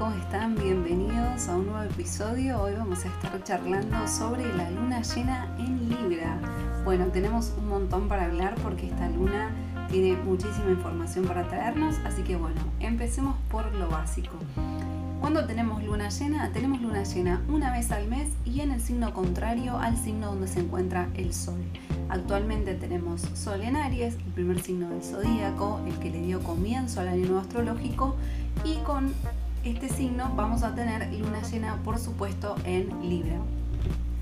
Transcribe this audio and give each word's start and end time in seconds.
¿cómo 0.00 0.16
están? 0.16 0.54
Bienvenidos 0.54 1.46
a 1.46 1.56
un 1.56 1.66
nuevo 1.66 1.82
episodio. 1.82 2.62
Hoy 2.62 2.72
vamos 2.72 3.04
a 3.04 3.08
estar 3.08 3.44
charlando 3.44 4.08
sobre 4.08 4.50
la 4.56 4.70
luna 4.70 5.02
llena 5.02 5.54
en 5.58 5.90
Libra. 5.90 6.38
Bueno, 6.86 7.08
tenemos 7.08 7.52
un 7.58 7.68
montón 7.68 8.08
para 8.08 8.24
hablar 8.24 8.54
porque 8.62 8.86
esta 8.86 9.10
luna 9.10 9.50
tiene 9.90 10.16
muchísima 10.16 10.70
información 10.70 11.26
para 11.26 11.46
traernos, 11.48 11.96
así 12.06 12.22
que 12.22 12.36
bueno, 12.36 12.58
empecemos 12.80 13.36
por 13.50 13.74
lo 13.74 13.90
básico. 13.90 14.32
Cuando 15.20 15.44
tenemos 15.44 15.84
luna 15.84 16.08
llena, 16.08 16.50
tenemos 16.50 16.80
luna 16.80 17.02
llena 17.02 17.42
una 17.50 17.70
vez 17.70 17.92
al 17.92 18.08
mes 18.08 18.30
y 18.46 18.60
en 18.60 18.70
el 18.70 18.80
signo 18.80 19.12
contrario 19.12 19.76
al 19.76 19.98
signo 19.98 20.28
donde 20.28 20.48
se 20.48 20.60
encuentra 20.60 21.10
el 21.12 21.34
Sol. 21.34 21.60
Actualmente 22.08 22.74
tenemos 22.74 23.20
Sol 23.34 23.60
en 23.60 23.76
Aries, 23.76 24.14
el 24.14 24.32
primer 24.32 24.62
signo 24.62 24.88
del 24.88 25.02
zodíaco, 25.02 25.78
el 25.86 25.98
que 25.98 26.08
le 26.08 26.22
dio 26.22 26.42
comienzo 26.42 27.02
al 27.02 27.08
año 27.08 27.26
nuevo 27.26 27.40
astrológico, 27.40 28.16
y 28.64 28.76
con 28.78 29.12
este 29.64 29.88
signo 29.88 30.32
vamos 30.36 30.62
a 30.62 30.74
tener 30.74 31.12
luna 31.12 31.42
llena, 31.42 31.76
por 31.84 31.98
supuesto, 31.98 32.56
en 32.64 32.88
Libra. 33.08 33.36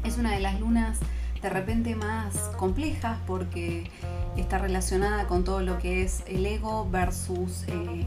Es 0.05 0.19
una 0.19 0.33
de 0.33 0.41
las 0.41 0.59
lunas 0.61 0.99
de 1.43 1.49
repente 1.49 1.95
más 1.95 2.35
complejas 2.57 3.19
porque 3.27 3.91
está 4.37 4.59
relacionada 4.59 5.27
con 5.27 5.45
todo 5.45 5.61
lo 5.61 5.79
que 5.79 6.03
es 6.03 6.25
el 6.27 6.45
ego 6.47 6.89
versus 6.91 7.65
eh, 7.69 8.07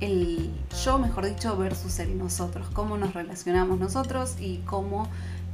el 0.00 0.50
yo, 0.84 0.98
mejor 0.98 1.26
dicho, 1.26 1.56
versus 1.56 1.98
el 2.00 2.18
nosotros, 2.18 2.66
cómo 2.72 2.96
nos 2.96 3.14
relacionamos 3.14 3.78
nosotros 3.78 4.36
y 4.40 4.58
cómo 4.58 5.08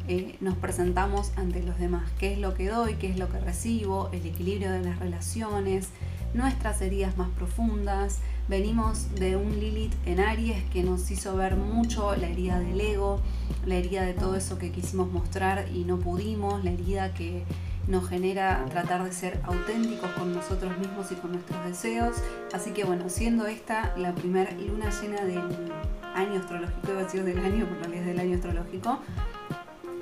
eh, 0.08 0.36
nos 0.40 0.56
presentamos 0.56 1.32
ante 1.36 1.62
los 1.62 1.78
demás, 1.78 2.10
qué 2.18 2.32
es 2.32 2.38
lo 2.38 2.54
que 2.54 2.68
doy, 2.68 2.94
qué 2.94 3.10
es 3.10 3.18
lo 3.18 3.28
que 3.28 3.38
recibo, 3.38 4.08
el 4.12 4.24
equilibrio 4.24 4.72
de 4.72 4.80
las 4.80 4.98
relaciones, 4.98 5.90
nuestras 6.32 6.80
heridas 6.80 7.16
más 7.18 7.28
profundas. 7.30 8.20
Venimos 8.48 9.14
de 9.14 9.36
un 9.36 9.60
Lilith 9.60 9.94
en 10.06 10.20
Aries 10.20 10.64
que 10.70 10.82
nos 10.82 11.10
hizo 11.10 11.36
ver 11.36 11.56
mucho 11.56 12.16
la 12.16 12.28
herida 12.28 12.58
del 12.58 12.80
ego, 12.80 13.20
la 13.64 13.76
herida 13.76 14.02
de 14.02 14.14
todo 14.14 14.34
eso 14.36 14.58
que 14.58 14.72
quisimos 14.72 15.10
mostrar 15.12 15.68
y 15.72 15.84
no 15.84 15.98
pudimos, 15.98 16.64
la 16.64 16.72
herida 16.72 17.14
que 17.14 17.44
nos 17.86 18.08
genera 18.08 18.64
tratar 18.70 19.04
de 19.04 19.12
ser 19.12 19.40
auténticos 19.44 20.10
con 20.12 20.32
nosotros 20.34 20.76
mismos 20.78 21.10
y 21.12 21.14
con 21.16 21.32
nuestros 21.32 21.64
deseos. 21.64 22.16
Así 22.52 22.70
que 22.70 22.84
bueno, 22.84 23.08
siendo 23.08 23.46
esta 23.46 23.94
la 23.96 24.14
primera 24.14 24.50
luna 24.52 24.90
llena 25.00 25.24
del 25.24 25.72
año 26.14 26.40
astrológico, 26.40 26.90
iba 26.90 27.00
a 27.00 27.04
decir 27.04 27.24
del 27.24 27.38
año, 27.38 27.66
porque 27.66 27.84
realidad 27.84 28.00
es 28.00 28.06
del 28.06 28.20
año 28.20 28.34
astrológico, 28.36 29.00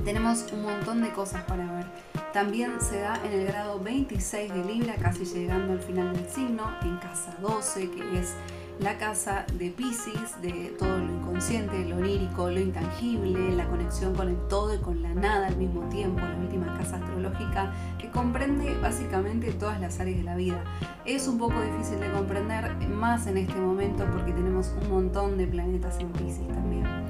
tenemos 0.05 0.47
un 0.53 0.63
montón 0.63 1.03
de 1.03 1.11
cosas 1.11 1.43
para 1.45 1.71
ver. 1.73 1.87
También 2.33 2.81
se 2.81 3.01
da 3.01 3.21
en 3.25 3.33
el 3.33 3.47
grado 3.47 3.81
26 3.81 4.53
de 4.53 4.65
Libra, 4.65 4.95
casi 4.97 5.25
llegando 5.25 5.73
al 5.73 5.81
final 5.81 6.13
del 6.15 6.29
signo, 6.29 6.65
en 6.83 6.97
casa 6.99 7.37
12, 7.41 7.91
que 7.91 8.21
es 8.21 8.35
la 8.81 8.97
casa 8.97 9.45
de 9.55 9.71
Pisces, 9.71 10.41
de 10.41 10.75
todo 10.79 10.99
lo 10.99 11.13
inconsciente, 11.13 11.85
lo 11.85 11.97
onírico, 11.97 12.49
lo 12.49 12.61
intangible, 12.61 13.51
la 13.57 13.67
conexión 13.67 14.15
con 14.15 14.29
el 14.29 14.37
todo 14.49 14.75
y 14.75 14.79
con 14.79 15.03
la 15.03 15.13
nada 15.15 15.49
al 15.49 15.57
mismo 15.57 15.89
tiempo, 15.89 16.21
la 16.21 16.37
última 16.37 16.79
casa 16.79 16.97
astrológica 16.97 17.73
que 17.99 18.09
comprende 18.11 18.79
básicamente 18.81 19.53
todas 19.53 19.81
las 19.81 19.99
áreas 19.99 20.19
de 20.19 20.25
la 20.25 20.37
vida. 20.37 20.62
Es 21.05 21.27
un 21.27 21.39
poco 21.39 21.61
difícil 21.61 21.99
de 21.99 22.11
comprender, 22.12 22.77
más 22.89 23.27
en 23.27 23.39
este 23.39 23.57
momento 23.57 24.05
porque 24.12 24.33
tenemos 24.33 24.73
un 24.81 24.91
montón 24.91 25.39
de 25.39 25.47
planetas 25.47 25.99
en 25.99 26.11
Pisces 26.11 26.47
también. 26.49 27.08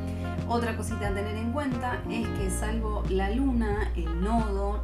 Otra 0.50 0.74
cosita 0.78 1.08
a 1.08 1.14
tener 1.14 1.36
en 1.36 1.52
cuenta 1.52 2.00
es 2.08 2.26
que 2.26 2.50
salvo 2.50 3.04
la 3.10 3.30
luna, 3.30 3.92
el 3.94 4.22
nodo, 4.22 4.80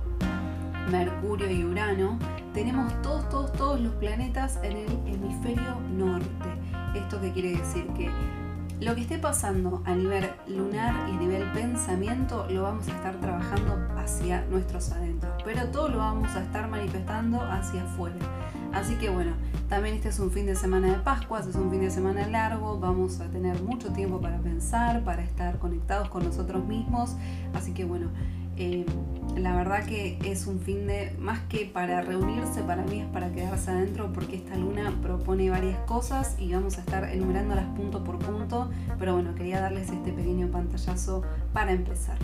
Mercurio 0.90 1.50
y 1.50 1.64
Urano, 1.64 2.18
tenemos 2.52 3.00
todos, 3.00 3.26
todos, 3.30 3.52
todos 3.54 3.80
los 3.80 3.94
planetas 3.94 4.58
en 4.62 4.76
el 4.76 4.90
hemisferio 5.06 5.80
norte. 5.90 6.50
¿Esto 6.94 7.18
qué 7.18 7.32
quiere 7.32 7.56
decir? 7.56 7.86
Que 7.96 8.10
lo 8.80 8.94
que 8.94 9.00
esté 9.00 9.18
pasando 9.18 9.82
a 9.86 9.94
nivel 9.94 10.30
lunar 10.48 10.94
y 11.08 11.12
a 11.12 11.18
nivel 11.18 11.50
pensamiento 11.52 12.46
lo 12.50 12.64
vamos 12.64 12.86
a 12.88 12.90
estar 12.90 13.14
trabajando 13.16 13.88
hacia 13.96 14.44
nuestros 14.50 14.90
adentros, 14.92 15.32
pero 15.44 15.64
todo 15.68 15.88
lo 15.88 15.96
vamos 15.96 16.28
a 16.36 16.42
estar 16.42 16.68
manifestando 16.68 17.40
hacia 17.40 17.84
afuera. 17.84 18.16
Así 18.74 18.96
que 18.96 19.08
bueno, 19.08 19.32
también 19.68 19.94
este 19.94 20.08
es 20.08 20.18
un 20.18 20.30
fin 20.30 20.46
de 20.46 20.56
semana 20.56 20.88
de 20.88 20.98
Pascua, 20.98 21.40
es 21.40 21.54
un 21.54 21.70
fin 21.70 21.80
de 21.80 21.90
semana 21.90 22.26
largo, 22.26 22.78
vamos 22.78 23.20
a 23.20 23.26
tener 23.28 23.62
mucho 23.62 23.92
tiempo 23.92 24.20
para 24.20 24.38
pensar, 24.38 25.04
para 25.04 25.22
estar 25.22 25.58
conectados 25.58 26.08
con 26.08 26.24
nosotros 26.24 26.64
mismos, 26.66 27.14
así 27.54 27.72
que 27.72 27.84
bueno, 27.84 28.08
eh, 28.56 28.84
la 29.36 29.56
verdad 29.56 29.84
que 29.84 30.18
es 30.24 30.46
un 30.46 30.60
fin 30.60 30.86
de, 30.86 31.16
más 31.18 31.40
que 31.48 31.66
para 31.66 32.02
reunirse, 32.02 32.62
para 32.62 32.82
mí 32.82 33.00
es 33.00 33.06
para 33.06 33.32
quedarse 33.32 33.70
adentro 33.70 34.12
porque 34.12 34.36
esta 34.36 34.56
luna 34.56 34.92
propone 35.02 35.50
varias 35.50 35.78
cosas 35.86 36.36
y 36.38 36.52
vamos 36.52 36.76
a 36.78 36.80
estar 36.80 37.04
enumerándolas 37.04 37.66
punto 37.76 38.04
por 38.04 38.18
punto, 38.18 38.70
pero 38.98 39.14
bueno, 39.14 39.34
quería 39.34 39.60
darles 39.60 39.90
este 39.90 40.12
pequeño 40.12 40.48
pantallazo 40.48 41.22
para 41.52 41.72
empezar. 41.72 42.18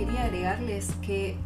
Quería 0.00 0.24
agregarles 0.24 0.88
que 1.02 1.36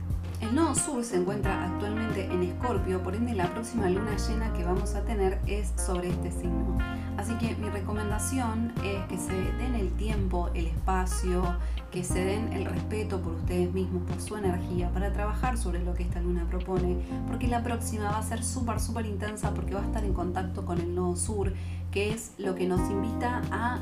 el 0.41 0.55
nodo 0.55 0.77
sur 0.77 1.05
se 1.05 1.17
encuentra 1.17 1.65
actualmente 1.65 2.27
en 2.27 2.45
Escorpio, 2.45 3.03
por 3.03 3.17
ende 3.17 3.35
la 3.35 3.53
próxima 3.53 3.89
luna 3.89 4.17
llena 4.17 4.53
que 4.53 4.63
vamos 4.63 4.95
a 4.95 5.03
tener 5.03 5.41
es 5.49 5.73
sobre 5.77 6.11
este 6.11 6.31
signo. 6.31 6.79
Así 7.17 7.35
que 7.39 7.57
mi 7.57 7.69
recomendación 7.69 8.73
es 8.85 9.05
que 9.07 9.19
se 9.19 9.33
den 9.33 9.75
el 9.75 9.91
tiempo, 9.95 10.51
el 10.55 10.67
espacio, 10.69 11.57
que 11.91 12.05
se 12.05 12.25
den 12.25 12.53
el 12.53 12.67
respeto 12.67 13.21
por 13.21 13.33
ustedes 13.33 13.73
mismos, 13.73 14.05
por 14.05 14.21
su 14.21 14.37
energía, 14.37 14.89
para 14.91 15.13
trabajar 15.13 15.59
sobre 15.59 15.83
lo 15.83 15.95
que 15.95 16.05
esta 16.05 16.21
luna 16.21 16.47
propone, 16.49 16.99
porque 17.27 17.49
la 17.49 17.61
próxima 17.65 18.05
va 18.05 18.19
a 18.19 18.23
ser 18.23 18.45
súper, 18.45 18.79
súper 18.79 19.07
intensa 19.07 19.53
porque 19.53 19.75
va 19.75 19.81
a 19.81 19.85
estar 19.85 20.05
en 20.05 20.15
contacto 20.15 20.65
con 20.65 20.79
el 20.79 20.95
nodo 20.95 21.17
sur, 21.17 21.53
que 21.91 22.13
es 22.13 22.35
lo 22.39 22.55
que 22.55 22.69
nos 22.69 22.89
invita 22.89 23.43
a 23.51 23.81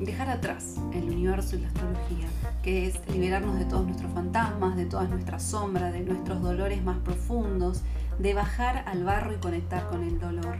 dejar 0.00 0.30
atrás 0.30 0.76
el 0.92 1.04
universo 1.04 1.56
y 1.56 1.60
la 1.60 1.68
astrología, 1.68 2.26
que 2.62 2.88
es 2.88 3.00
liberarnos 3.08 3.58
de 3.58 3.66
todos 3.66 3.86
nuestros 3.86 4.12
fantasmas, 4.12 4.76
de 4.76 4.86
todas 4.86 5.08
nuestras 5.10 5.42
sombras, 5.42 5.92
de 5.92 6.00
nuestros 6.00 6.40
dolores 6.42 6.82
más 6.82 6.98
profundos, 6.98 7.82
de 8.18 8.34
bajar 8.34 8.84
al 8.86 9.04
barro 9.04 9.34
y 9.34 9.36
conectar 9.36 9.86
con 9.88 10.02
el 10.02 10.18
dolor. 10.18 10.56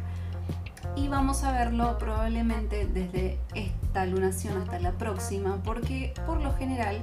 Y 0.97 1.09
vamos 1.09 1.45
a 1.45 1.53
verlo 1.53 1.99
probablemente 1.99 2.87
desde 2.87 3.39
esta 3.55 4.06
lunación 4.06 4.59
hasta 4.59 4.78
la 4.78 4.93
próxima, 4.93 5.62
porque 5.62 6.12
por 6.27 6.41
lo 6.41 6.55
general 6.55 7.01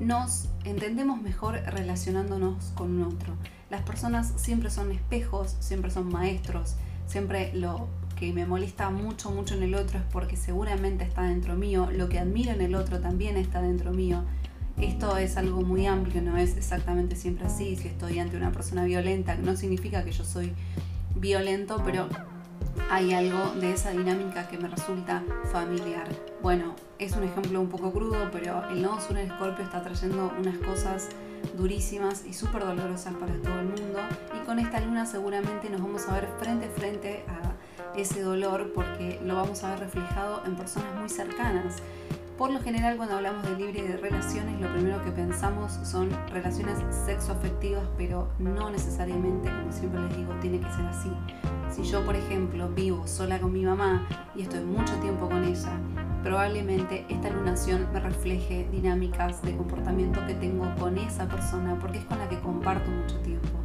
nos 0.00 0.48
entendemos 0.64 1.20
mejor 1.20 1.54
relacionándonos 1.54 2.72
con 2.74 3.00
un 3.00 3.12
otro. 3.12 3.34
Las 3.70 3.82
personas 3.82 4.32
siempre 4.36 4.70
son 4.70 4.92
espejos, 4.92 5.56
siempre 5.60 5.90
son 5.90 6.08
maestros, 6.10 6.76
siempre 7.06 7.52
lo 7.54 7.88
que 8.18 8.32
me 8.32 8.46
molesta 8.46 8.90
mucho, 8.90 9.30
mucho 9.30 9.54
en 9.54 9.62
el 9.62 9.74
otro 9.74 9.98
es 9.98 10.04
porque 10.10 10.36
seguramente 10.36 11.04
está 11.04 11.22
dentro 11.22 11.54
mío, 11.54 11.88
lo 11.92 12.08
que 12.08 12.18
admiro 12.18 12.50
en 12.50 12.60
el 12.60 12.74
otro 12.74 12.98
también 12.98 13.36
está 13.36 13.62
dentro 13.62 13.92
mío. 13.92 14.24
Esto 14.80 15.16
es 15.16 15.36
algo 15.36 15.62
muy 15.62 15.86
amplio, 15.86 16.20
no 16.22 16.36
es 16.36 16.56
exactamente 16.56 17.16
siempre 17.16 17.46
así. 17.46 17.76
Si 17.76 17.88
estoy 17.88 18.18
ante 18.18 18.36
una 18.36 18.52
persona 18.52 18.84
violenta, 18.84 19.36
no 19.36 19.56
significa 19.56 20.04
que 20.04 20.12
yo 20.12 20.24
soy 20.24 20.52
violento, 21.14 21.80
pero 21.84 22.08
hay 22.90 23.12
algo 23.12 23.52
de 23.60 23.72
esa 23.72 23.90
dinámica 23.90 24.48
que 24.48 24.58
me 24.58 24.68
resulta 24.68 25.22
familiar. 25.52 26.08
Bueno, 26.42 26.74
es 26.98 27.16
un 27.16 27.24
ejemplo 27.24 27.60
un 27.60 27.68
poco 27.68 27.92
crudo, 27.92 28.30
pero 28.32 28.68
el 28.70 28.82
nodo 28.82 29.00
sur 29.00 29.16
en 29.16 29.30
Escorpio 29.30 29.64
está 29.64 29.82
trayendo 29.82 30.32
unas 30.38 30.58
cosas 30.58 31.08
durísimas 31.56 32.24
y 32.24 32.32
súper 32.32 32.64
dolorosas 32.64 33.14
para 33.14 33.34
todo 33.34 33.60
el 33.60 33.66
mundo. 33.66 34.00
Y 34.40 34.44
con 34.44 34.58
esta 34.58 34.80
luna 34.80 35.06
seguramente 35.06 35.70
nos 35.70 35.80
vamos 35.80 36.08
a 36.08 36.14
ver 36.14 36.28
frente 36.40 36.66
a 36.66 36.70
frente 36.70 37.24
ese 37.98 38.22
dolor 38.22 38.72
porque 38.74 39.20
lo 39.24 39.34
vamos 39.34 39.64
a 39.64 39.70
ver 39.70 39.80
reflejado 39.80 40.42
en 40.46 40.54
personas 40.54 40.94
muy 40.98 41.08
cercanas. 41.08 41.76
Por 42.36 42.52
lo 42.52 42.60
general 42.60 42.96
cuando 42.96 43.16
hablamos 43.16 43.42
de 43.42 43.56
libre 43.56 43.82
de 43.82 43.96
relaciones 43.96 44.60
lo 44.60 44.72
primero 44.72 45.02
que 45.04 45.10
pensamos 45.10 45.72
son 45.82 46.08
relaciones 46.30 46.78
sexoafectivas 47.04 47.82
pero 47.96 48.28
no 48.38 48.70
necesariamente, 48.70 49.50
como 49.50 49.72
siempre 49.72 50.00
les 50.02 50.16
digo, 50.16 50.32
tiene 50.40 50.60
que 50.60 50.70
ser 50.70 50.86
así. 50.86 51.10
Si 51.70 51.82
yo 51.82 52.04
por 52.04 52.14
ejemplo 52.14 52.68
vivo 52.68 53.06
sola 53.08 53.40
con 53.40 53.52
mi 53.52 53.64
mamá 53.64 54.06
y 54.36 54.42
estoy 54.42 54.60
mucho 54.60 54.94
tiempo 55.00 55.28
con 55.28 55.42
ella, 55.44 55.72
probablemente 56.22 57.04
esta 57.08 57.30
lunación 57.30 57.88
me 57.92 57.98
refleje 57.98 58.68
dinámicas 58.70 59.42
de 59.42 59.56
comportamiento 59.56 60.24
que 60.26 60.34
tengo 60.34 60.72
con 60.78 60.96
esa 60.98 61.26
persona 61.26 61.76
porque 61.80 61.98
es 61.98 62.04
con 62.04 62.18
la 62.18 62.28
que 62.28 62.38
comparto 62.38 62.88
mucho 62.90 63.18
tiempo 63.18 63.58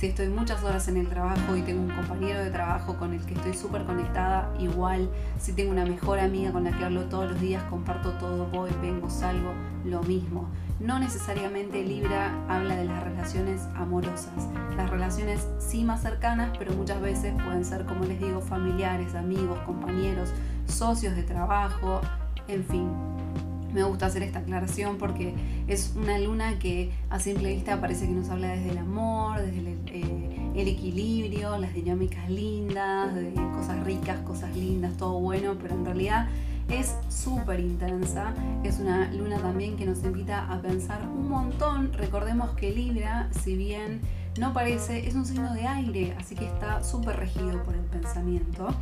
si 0.00 0.06
estoy 0.06 0.28
muchas 0.30 0.64
horas 0.64 0.88
en 0.88 0.96
el 0.96 1.08
trabajo 1.08 1.54
y 1.54 1.60
tengo 1.60 1.82
un 1.82 1.90
compañero 1.90 2.42
de 2.42 2.50
trabajo 2.50 2.96
con 2.96 3.12
el 3.12 3.22
que 3.26 3.34
estoy 3.34 3.52
súper 3.52 3.84
conectada, 3.84 4.50
igual. 4.58 5.10
Si 5.38 5.52
tengo 5.52 5.72
una 5.72 5.84
mejor 5.84 6.20
amiga 6.20 6.52
con 6.52 6.64
la 6.64 6.72
que 6.72 6.82
hablo 6.82 7.04
todos 7.04 7.32
los 7.32 7.38
días, 7.38 7.62
comparto 7.64 8.12
todo, 8.12 8.46
voy, 8.46 8.70
vengo, 8.80 9.10
salgo, 9.10 9.52
lo 9.84 10.02
mismo. 10.02 10.48
No 10.78 10.98
necesariamente 10.98 11.84
Libra 11.84 12.32
habla 12.48 12.76
de 12.76 12.86
las 12.86 13.04
relaciones 13.04 13.60
amorosas. 13.74 14.48
Las 14.74 14.88
relaciones 14.88 15.46
sí 15.58 15.84
más 15.84 16.00
cercanas, 16.00 16.56
pero 16.58 16.72
muchas 16.72 17.02
veces 17.02 17.34
pueden 17.34 17.66
ser, 17.66 17.84
como 17.84 18.06
les 18.06 18.18
digo, 18.20 18.40
familiares, 18.40 19.14
amigos, 19.14 19.58
compañeros, 19.66 20.32
socios 20.66 21.14
de 21.14 21.24
trabajo, 21.24 22.00
en 22.48 22.64
fin. 22.64 22.88
Me 23.72 23.82
gusta 23.82 24.06
hacer 24.06 24.22
esta 24.22 24.40
aclaración 24.40 24.96
porque 24.98 25.34
es 25.68 25.92
una 25.96 26.18
luna 26.18 26.58
que 26.58 26.90
a 27.08 27.18
simple 27.20 27.54
vista 27.54 27.80
parece 27.80 28.06
que 28.06 28.12
nos 28.12 28.28
habla 28.28 28.48
desde 28.48 28.70
el 28.70 28.78
amor, 28.78 29.40
desde 29.40 29.58
el, 29.58 29.66
eh, 29.86 30.52
equilibrio, 30.54 31.56
las 31.58 31.74
dinámicas 31.74 32.28
lindas, 32.28 33.14
de 33.14 33.32
cosas 33.54 33.82
ricas, 33.84 34.20
cosas 34.20 34.54
lindas, 34.56 34.96
todo 34.96 35.18
bueno, 35.20 35.56
pero 35.60 35.74
en 35.74 35.84
realidad 35.84 36.28
es 36.68 36.94
súper 37.08 37.60
intensa. 37.60 38.34
Es 38.62 38.78
una 38.78 39.12
luna 39.12 39.38
también 39.38 39.76
que 39.76 39.86
nos 39.86 40.02
invita 40.04 40.50
a 40.50 40.60
pensar 40.60 41.00
un 41.08 41.28
montón. 41.28 41.92
Recordemos 41.92 42.50
que 42.50 42.70
Libra, 42.70 43.28
si 43.42 43.56
bien 43.56 44.00
no 44.40 44.54
parece, 44.54 45.06
es 45.06 45.14
un 45.14 45.26
signo 45.26 45.52
de 45.52 45.66
aire, 45.66 46.16
así 46.18 46.34
que 46.34 46.46
está 46.46 46.82
súper 46.82 47.16
regido 47.16 47.62
por 47.62 47.74
el 47.74 47.82
pensamiento. 47.82 48.74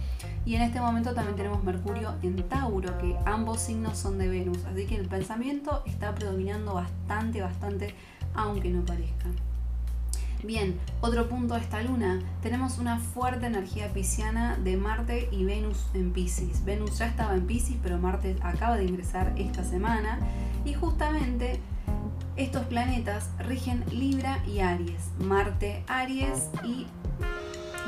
Y 0.46 0.54
en 0.54 0.62
este 0.62 0.80
momento 0.80 1.14
también 1.14 1.36
tenemos 1.36 1.64
Mercurio 1.64 2.14
en 2.22 2.36
Tauro, 2.48 2.96
que 2.98 3.16
ambos 3.26 3.60
signos 3.60 3.98
son 3.98 4.18
de 4.18 4.28
Venus, 4.28 4.64
así 4.64 4.86
que 4.86 4.94
el 4.94 5.08
pensamiento 5.08 5.82
está 5.84 6.14
predominando 6.14 6.74
bastante, 6.74 7.42
bastante, 7.42 7.92
aunque 8.34 8.70
no 8.70 8.84
parezca. 8.84 9.26
Bien, 10.44 10.78
otro 11.00 11.28
punto 11.28 11.54
de 11.54 11.60
esta 11.60 11.82
luna, 11.82 12.22
tenemos 12.40 12.78
una 12.78 13.00
fuerte 13.00 13.46
energía 13.46 13.92
pisciana 13.92 14.56
de 14.56 14.76
Marte 14.76 15.28
y 15.32 15.44
Venus 15.44 15.86
en 15.92 16.12
Pisces. 16.12 16.64
Venus 16.64 16.98
ya 16.98 17.08
estaba 17.08 17.34
en 17.34 17.48
Pisces, 17.48 17.76
pero 17.82 17.98
Marte 17.98 18.36
acaba 18.42 18.76
de 18.76 18.84
ingresar 18.84 19.32
esta 19.36 19.64
semana 19.64 20.20
y 20.64 20.74
justamente 20.74 21.58
estos 22.38 22.64
planetas 22.66 23.30
rigen 23.40 23.84
Libra 23.90 24.38
y 24.46 24.60
Aries, 24.60 25.10
Marte 25.18 25.82
Aries 25.88 26.48
y 26.62 26.86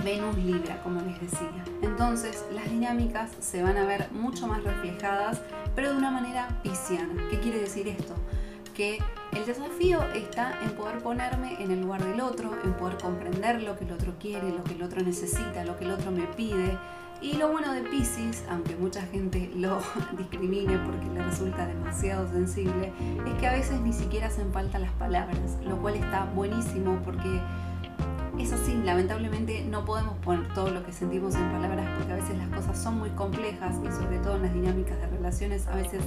Venus 0.04 0.36
Libra, 0.38 0.82
como 0.82 1.00
les 1.02 1.20
decía. 1.20 1.64
Entonces 1.82 2.44
las 2.52 2.68
dinámicas 2.68 3.30
se 3.38 3.62
van 3.62 3.76
a 3.76 3.86
ver 3.86 4.10
mucho 4.10 4.48
más 4.48 4.64
reflejadas, 4.64 5.40
pero 5.76 5.92
de 5.92 5.98
una 5.98 6.10
manera 6.10 6.60
pisciana. 6.64 7.28
¿Qué 7.30 7.38
quiere 7.38 7.60
decir 7.60 7.86
esto? 7.86 8.14
Que 8.74 8.98
el 9.32 9.46
desafío 9.46 10.02
está 10.14 10.58
en 10.64 10.70
poder 10.70 10.98
ponerme 10.98 11.62
en 11.62 11.70
el 11.70 11.80
lugar 11.80 12.04
del 12.04 12.20
otro, 12.20 12.50
en 12.64 12.72
poder 12.72 12.98
comprender 12.98 13.62
lo 13.62 13.78
que 13.78 13.84
el 13.84 13.92
otro 13.92 14.14
quiere, 14.18 14.50
lo 14.50 14.64
que 14.64 14.74
el 14.74 14.82
otro 14.82 15.00
necesita, 15.00 15.64
lo 15.64 15.78
que 15.78 15.84
el 15.84 15.92
otro 15.92 16.10
me 16.10 16.24
pide, 16.24 16.76
y 17.22 17.34
lo 17.34 17.50
bueno 17.50 17.72
de 17.72 17.82
Pisces, 17.82 18.44
aunque 18.48 18.76
mucha 18.76 19.02
gente 19.02 19.50
lo 19.54 19.80
discrimine 20.18 20.78
porque 20.78 21.06
le 21.12 21.22
resulta 21.22 21.66
demasiado 21.66 22.28
sensible, 22.28 22.92
es 23.26 23.34
que 23.34 23.46
a 23.46 23.52
veces 23.52 23.80
ni 23.80 23.92
siquiera 23.92 24.28
hacen 24.28 24.52
falta 24.52 24.78
las 24.78 24.92
palabras, 24.92 25.58
lo 25.64 25.76
cual 25.80 25.96
está 25.96 26.24
buenísimo 26.34 27.00
porque 27.04 27.40
es 28.42 28.52
así, 28.52 28.74
lamentablemente 28.84 29.64
no 29.68 29.84
podemos 29.84 30.16
poner 30.18 30.52
todo 30.54 30.70
lo 30.70 30.82
que 30.84 30.92
sentimos 30.92 31.34
en 31.34 31.50
palabras 31.50 31.86
porque 31.96 32.12
a 32.12 32.16
veces 32.16 32.38
las 32.38 32.48
cosas 32.48 32.82
son 32.82 32.98
muy 32.98 33.10
complejas 33.10 33.76
y 33.84 33.92
sobre 33.92 34.18
todo 34.18 34.36
en 34.36 34.42
las 34.42 34.54
dinámicas 34.54 34.98
de 34.98 35.06
relaciones 35.08 35.66
a 35.66 35.74
veces 35.74 36.02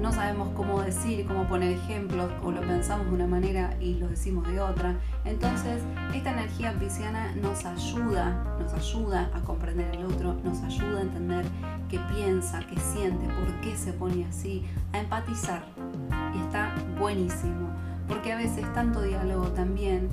no 0.00 0.10
sabemos 0.10 0.48
cómo 0.54 0.80
decir, 0.80 1.26
cómo 1.26 1.46
poner 1.46 1.72
ejemplos 1.72 2.30
o 2.42 2.50
lo 2.50 2.62
pensamos 2.62 3.06
de 3.06 3.12
una 3.12 3.26
manera 3.26 3.76
y 3.80 3.94
lo 3.94 4.08
decimos 4.08 4.46
de 4.48 4.60
otra. 4.60 4.96
Entonces, 5.24 5.82
esta 6.14 6.32
energía 6.32 6.72
pisciana 6.78 7.34
nos 7.36 7.64
ayuda, 7.64 8.56
nos 8.58 8.72
ayuda 8.72 9.30
a 9.34 9.40
comprender 9.40 9.94
el 9.94 10.06
otro, 10.06 10.34
nos 10.42 10.62
ayuda 10.62 11.00
a 11.00 11.02
entender 11.02 11.44
qué 11.90 11.98
piensa, 12.14 12.60
qué 12.60 12.78
siente, 12.80 13.26
por 13.26 13.60
qué 13.60 13.76
se 13.76 13.92
pone 13.92 14.24
así, 14.24 14.64
a 14.92 15.00
empatizar. 15.00 15.64
Y 16.34 16.40
está 16.40 16.74
buenísimo, 16.98 17.70
porque 18.08 18.32
a 18.32 18.36
veces 18.36 18.70
tanto 18.72 19.02
diálogo 19.02 19.48
también 19.48 20.08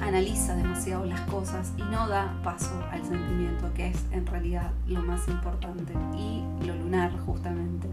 analiza 0.00 0.54
demasiado 0.56 1.04
las 1.04 1.20
cosas 1.22 1.72
y 1.76 1.82
no 1.82 2.08
da 2.08 2.40
paso 2.42 2.72
al 2.90 3.04
sentimiento, 3.04 3.72
que 3.74 3.88
es 3.88 4.04
en 4.12 4.26
realidad 4.26 4.70
lo 4.86 5.02
más 5.02 5.28
importante, 5.28 5.92
y 6.16 6.42
lo 6.66 6.74
lunar 6.76 7.12
justamente. 7.26 7.88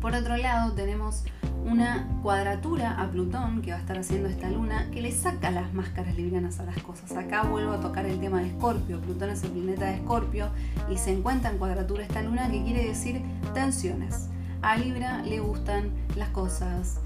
Por 0.00 0.14
otro 0.14 0.36
lado, 0.36 0.72
tenemos 0.72 1.24
una 1.64 2.06
cuadratura 2.22 3.00
a 3.00 3.10
Plutón 3.10 3.62
que 3.62 3.70
va 3.70 3.78
a 3.78 3.80
estar 3.80 3.98
haciendo 3.98 4.28
esta 4.28 4.50
luna 4.50 4.90
que 4.90 5.00
le 5.00 5.10
saca 5.12 5.50
las 5.50 5.72
máscaras 5.72 6.14
librianas 6.14 6.60
a 6.60 6.64
las 6.64 6.76
cosas. 6.82 7.12
Acá 7.12 7.42
vuelvo 7.44 7.72
a 7.72 7.80
tocar 7.80 8.04
el 8.04 8.20
tema 8.20 8.40
de 8.40 8.48
Escorpio. 8.48 9.00
Plutón 9.00 9.30
es 9.30 9.42
el 9.44 9.52
planeta 9.52 9.86
de 9.86 9.94
Escorpio 9.94 10.50
y 10.90 10.98
se 10.98 11.12
encuentra 11.12 11.50
en 11.50 11.58
cuadratura 11.58 12.02
esta 12.02 12.20
luna 12.20 12.50
que 12.50 12.62
quiere 12.62 12.84
decir 12.84 13.22
tensiones. 13.54 14.28
A 14.60 14.76
Libra 14.76 15.22
le 15.22 15.40
gustan 15.40 15.90
las 16.16 16.28
cosas 16.30 17.00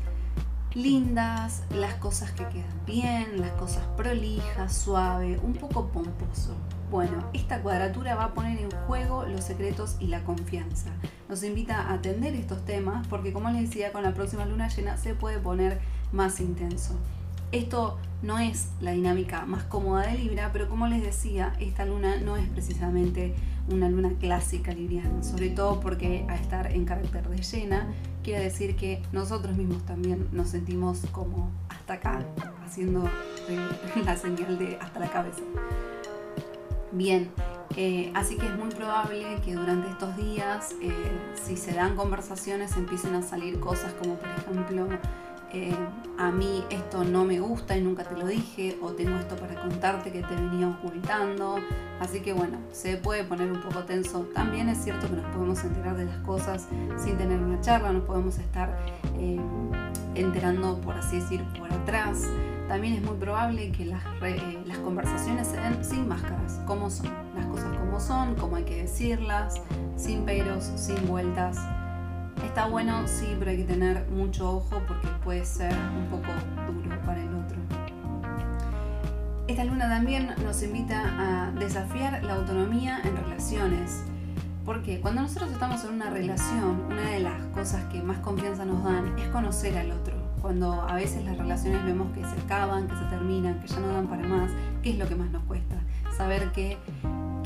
lindas, 0.78 1.64
las 1.70 1.94
cosas 1.94 2.30
que 2.30 2.46
quedan 2.46 2.86
bien, 2.86 3.40
las 3.40 3.50
cosas 3.52 3.82
prolijas, 3.96 4.72
suave, 4.72 5.38
un 5.42 5.54
poco 5.54 5.88
pomposo. 5.88 6.54
Bueno, 6.90 7.24
esta 7.34 7.60
cuadratura 7.60 8.14
va 8.14 8.24
a 8.24 8.34
poner 8.34 8.58
en 8.58 8.70
juego 8.86 9.26
los 9.26 9.44
secretos 9.44 9.96
y 9.98 10.06
la 10.06 10.22
confianza. 10.24 10.90
Nos 11.28 11.42
invita 11.42 11.80
a 11.82 11.94
atender 11.94 12.34
estos 12.34 12.64
temas 12.64 13.06
porque 13.08 13.32
como 13.32 13.50
les 13.50 13.68
decía, 13.68 13.92
con 13.92 14.02
la 14.02 14.14
próxima 14.14 14.46
luna 14.46 14.68
llena 14.68 14.96
se 14.96 15.14
puede 15.14 15.38
poner 15.38 15.80
más 16.12 16.40
intenso. 16.40 16.94
Esto 17.50 17.98
no 18.22 18.38
es 18.38 18.68
la 18.80 18.92
dinámica 18.92 19.46
más 19.46 19.64
cómoda 19.64 20.06
de 20.06 20.18
Libra, 20.18 20.50
pero 20.52 20.68
como 20.68 20.86
les 20.86 21.02
decía, 21.02 21.54
esta 21.60 21.86
luna 21.86 22.16
no 22.16 22.36
es 22.36 22.46
precisamente 22.48 23.34
una 23.70 23.88
luna 23.88 24.10
clásica 24.20 24.72
libriana, 24.72 25.22
sobre 25.22 25.50
todo 25.50 25.80
porque 25.80 26.26
a 26.28 26.34
estar 26.34 26.72
en 26.72 26.84
carácter 26.84 27.28
de 27.28 27.38
llena 27.38 27.86
quiere 28.22 28.44
decir 28.44 28.76
que 28.76 29.02
nosotros 29.12 29.56
mismos 29.56 29.84
también 29.86 30.28
nos 30.32 30.50
sentimos 30.50 31.00
como 31.12 31.50
hasta 31.70 31.94
acá, 31.94 32.26
haciendo 32.66 33.08
la 34.04 34.16
señal 34.16 34.58
de 34.58 34.76
hasta 34.80 35.00
la 35.00 35.08
cabeza. 35.08 35.40
Bien, 36.92 37.30
eh, 37.76 38.10
así 38.14 38.36
que 38.36 38.46
es 38.46 38.56
muy 38.56 38.70
probable 38.70 39.38
que 39.44 39.54
durante 39.54 39.88
estos 39.88 40.16
días, 40.16 40.74
eh, 40.82 40.92
si 41.42 41.56
se 41.56 41.72
dan 41.72 41.96
conversaciones, 41.96 42.76
empiecen 42.76 43.14
a 43.14 43.22
salir 43.22 43.60
cosas 43.60 43.92
como 43.94 44.16
por 44.16 44.28
ejemplo, 44.28 44.88
eh, 45.52 45.74
a 46.18 46.30
mí 46.30 46.62
esto 46.68 47.04
no 47.04 47.24
me 47.24 47.40
gusta 47.40 47.76
y 47.76 47.80
nunca 47.80 48.04
te 48.04 48.16
lo 48.16 48.26
dije, 48.26 48.76
o 48.82 48.92
tengo 48.92 49.16
esto 49.16 49.36
para 49.36 49.60
contarte 49.60 50.12
que 50.12 50.22
te 50.22 50.34
venía 50.34 50.68
ocultando. 50.68 51.56
Así 52.00 52.20
que 52.20 52.32
bueno, 52.32 52.58
se 52.70 52.96
puede 52.96 53.24
poner 53.24 53.50
un 53.50 53.60
poco 53.60 53.84
tenso. 53.84 54.20
También 54.34 54.68
es 54.68 54.78
cierto 54.78 55.08
que 55.08 55.16
nos 55.16 55.34
podemos 55.34 55.62
enterar 55.64 55.96
de 55.96 56.04
las 56.04 56.18
cosas 56.18 56.68
sin 56.96 57.16
tener 57.16 57.40
una 57.40 57.60
charla, 57.60 57.92
nos 57.92 58.04
podemos 58.04 58.38
estar 58.38 58.76
eh, 59.18 59.40
enterando, 60.14 60.80
por 60.80 60.96
así 60.96 61.20
decir, 61.20 61.42
por 61.58 61.72
atrás. 61.72 62.24
También 62.68 62.94
es 62.94 63.02
muy 63.02 63.16
probable 63.16 63.72
que 63.72 63.86
las, 63.86 64.02
eh, 64.22 64.58
las 64.66 64.78
conversaciones 64.78 65.48
se 65.48 65.56
den 65.56 65.82
sin 65.82 66.06
máscaras, 66.06 66.60
como 66.66 66.90
son, 66.90 67.06
las 67.34 67.46
cosas 67.46 67.74
como 67.78 67.98
son, 67.98 68.34
como 68.34 68.56
hay 68.56 68.64
que 68.64 68.82
decirlas, 68.82 69.62
sin 69.96 70.24
peros, 70.26 70.70
sin 70.76 71.08
vueltas 71.08 71.58
Está 72.58 72.70
bueno, 72.70 73.06
sí, 73.06 73.36
pero 73.38 73.52
hay 73.52 73.58
que 73.58 73.72
tener 73.72 74.08
mucho 74.10 74.56
ojo 74.56 74.82
porque 74.88 75.06
puede 75.22 75.44
ser 75.44 75.72
un 75.72 76.06
poco 76.10 76.26
duro 76.66 77.00
para 77.06 77.22
el 77.22 77.28
otro. 77.28 77.56
Esta 79.46 79.62
luna 79.62 79.88
también 79.88 80.34
nos 80.42 80.60
invita 80.64 81.04
a 81.20 81.52
desafiar 81.52 82.20
la 82.24 82.34
autonomía 82.34 83.00
en 83.04 83.16
relaciones. 83.16 84.02
Porque 84.64 85.00
cuando 85.00 85.22
nosotros 85.22 85.52
estamos 85.52 85.84
en 85.84 85.92
una 85.92 86.10
relación, 86.10 86.82
una 86.90 87.10
de 87.10 87.20
las 87.20 87.40
cosas 87.54 87.84
que 87.92 88.02
más 88.02 88.18
confianza 88.18 88.64
nos 88.64 88.82
dan 88.82 89.16
es 89.16 89.28
conocer 89.28 89.78
al 89.78 89.92
otro. 89.92 90.16
Cuando 90.42 90.82
a 90.82 90.96
veces 90.96 91.24
las 91.24 91.38
relaciones 91.38 91.84
vemos 91.84 92.10
que 92.12 92.24
se 92.24 92.40
acaban, 92.44 92.88
que 92.88 92.96
se 92.96 93.04
terminan, 93.04 93.60
que 93.60 93.68
ya 93.68 93.78
no 93.78 93.86
dan 93.86 94.08
para 94.08 94.26
más, 94.26 94.50
¿qué 94.82 94.90
es 94.90 94.98
lo 94.98 95.06
que 95.06 95.14
más 95.14 95.30
nos 95.30 95.44
cuesta? 95.44 95.76
Saber 96.16 96.50
que 96.50 96.76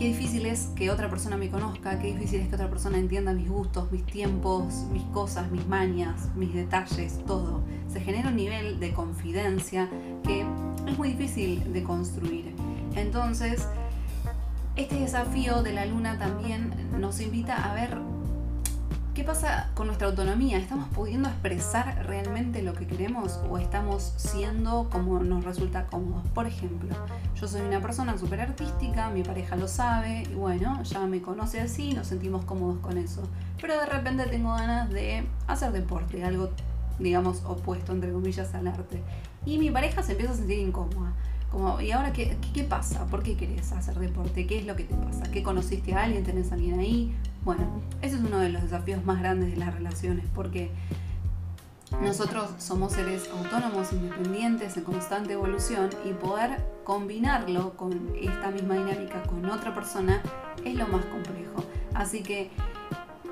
qué 0.02 0.08
difícil 0.08 0.46
es 0.46 0.68
que 0.74 0.90
otra 0.90 1.08
persona 1.08 1.36
me 1.36 1.48
conozca, 1.48 2.00
qué 2.00 2.08
difícil 2.08 2.40
es 2.40 2.48
que 2.48 2.56
otra 2.56 2.68
persona 2.68 2.98
entienda 2.98 3.32
mis 3.32 3.48
gustos, 3.48 3.92
mis 3.92 4.04
tiempos, 4.04 4.74
mis 4.90 5.04
cosas, 5.04 5.48
mis 5.52 5.64
mañas, 5.68 6.28
mis 6.34 6.52
detalles, 6.52 7.24
todo. 7.24 7.62
Se 7.86 8.00
genera 8.00 8.30
un 8.30 8.34
nivel 8.34 8.80
de 8.80 8.92
confidencia 8.92 9.88
que 10.24 10.40
es 10.40 10.98
muy 10.98 11.12
difícil 11.12 11.72
de 11.72 11.84
construir. 11.84 12.52
Entonces, 12.96 13.68
este 14.74 14.96
desafío 14.96 15.62
de 15.62 15.72
la 15.72 15.86
luna 15.86 16.18
también 16.18 16.74
nos 16.98 17.20
invita 17.20 17.70
a 17.70 17.72
ver 17.72 17.96
¿Qué 19.14 19.24
pasa 19.24 19.68
con 19.74 19.88
nuestra 19.88 20.08
autonomía? 20.08 20.56
¿Estamos 20.56 20.88
pudiendo 20.88 21.28
expresar 21.28 22.06
realmente 22.06 22.62
lo 22.62 22.72
que 22.72 22.86
queremos 22.86 23.38
o 23.50 23.58
estamos 23.58 24.14
siendo 24.16 24.88
como 24.88 25.18
nos 25.22 25.44
resulta 25.44 25.84
cómodo? 25.84 26.22
Por 26.32 26.46
ejemplo, 26.46 26.88
yo 27.38 27.46
soy 27.46 27.60
una 27.60 27.82
persona 27.82 28.16
súper 28.16 28.40
artística, 28.40 29.10
mi 29.10 29.22
pareja 29.22 29.54
lo 29.56 29.68
sabe 29.68 30.22
y 30.22 30.34
bueno, 30.34 30.82
ya 30.84 31.00
me 31.00 31.20
conoce 31.20 31.60
así, 31.60 31.92
nos 31.92 32.06
sentimos 32.06 32.46
cómodos 32.46 32.78
con 32.78 32.96
eso. 32.96 33.22
Pero 33.60 33.74
de 33.74 33.84
repente 33.84 34.24
tengo 34.28 34.54
ganas 34.54 34.88
de 34.88 35.26
hacer 35.46 35.72
deporte, 35.72 36.24
algo 36.24 36.48
digamos 36.98 37.42
opuesto 37.44 37.92
entre 37.92 38.12
comillas 38.12 38.54
al 38.54 38.66
arte. 38.66 39.02
Y 39.44 39.58
mi 39.58 39.70
pareja 39.70 40.02
se 40.02 40.12
empieza 40.12 40.32
a 40.32 40.36
sentir 40.36 40.58
incómoda. 40.58 41.12
¿Y 41.80 41.90
ahora 41.90 42.12
qué, 42.12 42.36
qué, 42.54 42.64
pasa? 42.64 43.06
¿Por 43.06 43.22
qué 43.22 43.36
querés 43.36 43.72
hacer 43.72 43.98
deporte? 43.98 44.46
¿Qué 44.46 44.58
es 44.58 44.66
lo 44.66 44.76
que 44.76 44.84
te 44.84 44.94
pasa? 44.94 45.30
¿Qué 45.30 45.42
conociste 45.42 45.94
a 45.94 46.04
alguien? 46.04 46.24
¿Tenés 46.24 46.50
a 46.50 46.54
alguien 46.54 46.78
ahí? 46.78 47.14
Bueno, 47.44 47.82
ese 48.00 48.16
es 48.16 48.22
uno 48.22 48.38
de 48.38 48.48
los 48.48 48.62
desafíos 48.62 49.04
más 49.04 49.20
grandes 49.20 49.50
de 49.50 49.56
las 49.56 49.74
relaciones 49.74 50.24
porque 50.34 50.70
nosotros 52.00 52.50
somos 52.58 52.92
seres 52.92 53.28
autónomos, 53.30 53.92
independientes, 53.92 54.76
en 54.76 54.84
constante 54.84 55.34
evolución 55.34 55.90
y 56.04 56.12
poder 56.12 56.64
combinarlo 56.84 57.76
con 57.76 58.12
esta 58.20 58.50
misma 58.50 58.74
dinámica 58.76 59.22
con 59.24 59.44
otra 59.44 59.74
persona 59.74 60.22
es 60.64 60.74
lo 60.74 60.88
más 60.88 61.04
complejo. 61.06 61.64
Así 61.94 62.22
que 62.22 62.50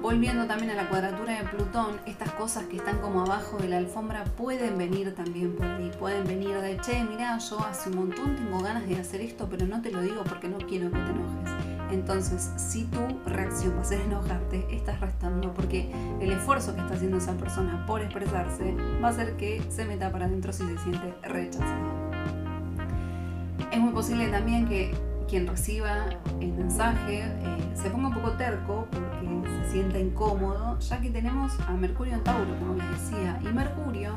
Volviendo 0.03 0.47
también 0.47 0.71
a 0.71 0.75
la 0.75 0.89
cuadratura 0.89 1.35
de 1.35 1.45
Plutón, 1.45 2.01
estas 2.07 2.33
cosas 2.33 2.65
que 2.65 2.79
están 2.79 3.01
como 3.01 3.21
abajo 3.21 3.59
de 3.59 3.69
la 3.69 3.77
alfombra 3.77 4.25
pueden 4.25 4.79
venir 4.79 5.15
también 5.15 5.55
por 5.55 5.67
ahí. 5.67 5.91
Pueden 5.99 6.25
venir 6.25 6.59
de, 6.63 6.79
che, 6.79 7.05
mira, 7.05 7.37
yo 7.37 7.61
hace 7.61 7.91
un 7.91 7.97
montón 7.97 8.35
tengo 8.35 8.61
ganas 8.61 8.89
de 8.89 8.97
hacer 8.97 9.21
esto, 9.21 9.47
pero 9.51 9.67
no 9.67 9.83
te 9.83 9.91
lo 9.91 10.01
digo 10.01 10.25
porque 10.25 10.49
no 10.49 10.57
quiero 10.57 10.91
que 10.91 10.99
te 10.99 11.11
enojes. 11.11 11.51
Entonces, 11.91 12.51
si 12.57 12.85
tu 12.85 13.01
reacción 13.27 13.77
va 13.77 13.83
a 13.83 13.85
ser 13.85 14.01
enojarte, 14.01 14.67
estás 14.75 15.01
restando 15.01 15.53
porque 15.53 15.93
el 16.21 16.33
esfuerzo 16.33 16.75
que 16.75 16.81
está 16.81 16.95
haciendo 16.95 17.19
esa 17.19 17.35
persona 17.35 17.85
por 17.87 18.01
expresarse 18.01 18.75
va 19.03 19.09
a 19.09 19.11
hacer 19.11 19.37
que 19.37 19.63
se 19.69 19.85
meta 19.85 20.11
para 20.11 20.25
adentro 20.25 20.51
si 20.55 20.67
se 20.67 20.79
siente 20.79 21.15
rechazado. 21.25 22.11
Es 23.71 23.79
muy 23.79 23.93
posible 23.93 24.29
también 24.29 24.67
que 24.67 24.95
quien 25.31 25.47
reciba 25.47 26.07
el 26.41 26.53
mensaje 26.53 27.21
eh, 27.21 27.71
se 27.75 27.89
ponga 27.89 28.09
un 28.09 28.15
poco 28.15 28.33
terco 28.33 28.89
porque 28.91 29.49
se 29.65 29.71
sienta 29.71 29.99
incómodo, 30.01 30.77
ya 30.81 31.01
que 31.01 31.11
tenemos 31.11 31.53
a 31.61 31.71
Mercurio 31.71 32.15
en 32.15 32.25
Tauro, 32.25 32.59
como 32.59 32.75
les 32.75 32.91
decía, 32.91 33.39
y 33.41 33.47
Mercurio 33.53 34.17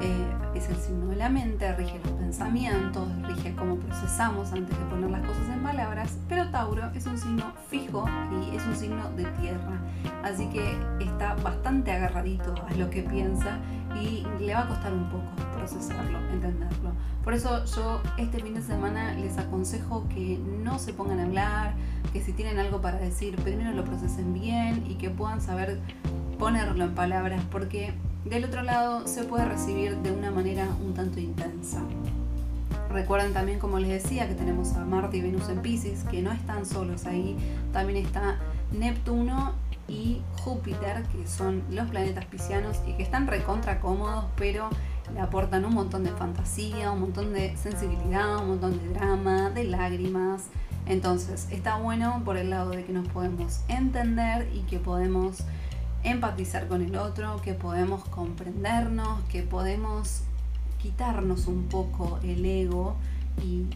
eh, 0.00 0.26
es 0.56 0.68
el 0.68 0.76
signo 0.76 1.06
de 1.06 1.16
la 1.16 1.28
mente, 1.28 1.72
rige 1.76 2.00
los 2.02 2.12
pensamientos, 2.14 3.08
rige 3.22 3.54
cómo 3.54 3.76
procesamos 3.76 4.52
antes 4.52 4.76
de 4.76 4.84
poner 4.86 5.10
las 5.10 5.20
cosas 5.20 5.48
en 5.48 5.62
palabras, 5.62 6.18
pero 6.28 6.50
Tauro 6.50 6.90
es 6.92 7.06
un 7.06 7.16
signo 7.16 7.52
fijo 7.70 8.04
y 8.32 8.56
es 8.56 8.66
un 8.66 8.74
signo 8.74 9.10
de 9.10 9.26
tierra, 9.40 9.80
así 10.24 10.48
que 10.48 10.76
está 11.04 11.36
bastante 11.36 11.92
agarradito 11.92 12.52
a 12.68 12.74
lo 12.74 12.90
que 12.90 13.02
piensa 13.02 13.58
y 14.00 14.26
le 14.40 14.54
va 14.54 14.62
a 14.62 14.68
costar 14.68 14.92
un 14.92 15.08
poco 15.08 15.24
procesarlo, 15.56 16.18
entenderlo. 16.30 16.92
Por 17.24 17.34
eso 17.34 17.64
yo 17.64 18.00
este 18.18 18.40
fin 18.40 18.54
de 18.54 18.62
semana 18.62 19.14
les 19.14 19.38
aconsejo 19.38 20.08
que 20.08 20.38
no 20.62 20.78
se 20.78 20.92
pongan 20.92 21.20
a 21.20 21.24
hablar, 21.24 21.74
que 22.12 22.20
si 22.20 22.32
tienen 22.32 22.58
algo 22.58 22.80
para 22.80 22.98
decir, 22.98 23.36
primero 23.36 23.72
lo 23.72 23.84
procesen 23.84 24.34
bien 24.34 24.84
y 24.88 24.94
que 24.94 25.10
puedan 25.10 25.40
saber 25.40 25.78
ponerlo 26.38 26.84
en 26.84 26.94
palabras, 26.94 27.42
porque 27.50 27.94
del 28.24 28.44
otro 28.44 28.62
lado 28.62 29.06
se 29.06 29.24
puede 29.24 29.44
recibir 29.44 29.96
de 29.98 30.10
una 30.10 30.30
manera 30.30 30.66
un 30.84 30.94
tanto 30.94 31.20
intensa. 31.20 31.80
Recuerden 32.90 33.32
también, 33.32 33.58
como 33.58 33.78
les 33.78 34.02
decía, 34.02 34.28
que 34.28 34.34
tenemos 34.34 34.74
a 34.74 34.84
Marte 34.84 35.16
y 35.16 35.20
Venus 35.22 35.48
en 35.48 35.62
Pisces, 35.62 36.04
que 36.04 36.20
no 36.20 36.30
están 36.32 36.66
solos 36.66 37.06
ahí. 37.06 37.36
También 37.72 38.04
está 38.04 38.36
Neptuno 38.72 39.52
y 39.88 40.22
Júpiter, 40.44 41.02
que 41.04 41.26
son 41.26 41.62
los 41.70 41.88
planetas 41.90 42.24
piscianos 42.26 42.80
y 42.86 42.92
que 42.94 43.02
están 43.02 43.26
recontra 43.26 43.80
cómodos, 43.80 44.26
pero 44.36 44.70
le 45.12 45.20
aportan 45.20 45.64
un 45.64 45.74
montón 45.74 46.04
de 46.04 46.10
fantasía, 46.10 46.90
un 46.90 47.00
montón 47.00 47.32
de 47.32 47.56
sensibilidad, 47.56 48.38
un 48.38 48.48
montón 48.48 48.78
de 48.78 48.88
drama, 48.94 49.50
de 49.50 49.64
lágrimas. 49.64 50.44
Entonces, 50.86 51.48
está 51.50 51.76
bueno 51.76 52.22
por 52.24 52.36
el 52.36 52.50
lado 52.50 52.70
de 52.70 52.84
que 52.84 52.92
nos 52.92 53.08
podemos 53.08 53.60
entender 53.68 54.48
y 54.54 54.60
que 54.60 54.78
podemos 54.78 55.44
empatizar 56.02 56.66
con 56.66 56.82
el 56.82 56.96
otro, 56.96 57.40
que 57.42 57.54
podemos 57.54 58.04
comprendernos, 58.06 59.22
que 59.24 59.42
podemos 59.42 60.22
quitarnos 60.80 61.46
un 61.46 61.64
poco 61.64 62.18
el 62.24 62.44
ego 62.44 62.96
y 63.40 63.66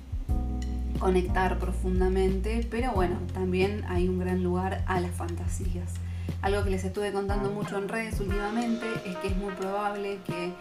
conectar 0.99 1.59
profundamente, 1.59 2.67
pero 2.71 2.93
bueno, 2.93 3.19
también 3.33 3.85
hay 3.89 4.09
un 4.09 4.19
gran 4.19 4.43
lugar 4.43 4.85
a 4.87 5.01
las 5.01 5.13
fantasías. 5.13 5.95
Algo 6.43 6.65
que 6.65 6.71
les 6.71 6.85
estuve 6.85 7.13
contando 7.13 7.51
mucho 7.51 7.79
en 7.79 7.89
redes 7.89 8.21
últimamente 8.21 8.87
es 9.05 9.17
que 9.17 9.29
es 9.29 9.37
muy 9.37 9.53
probable 9.55 10.19
que 10.27 10.53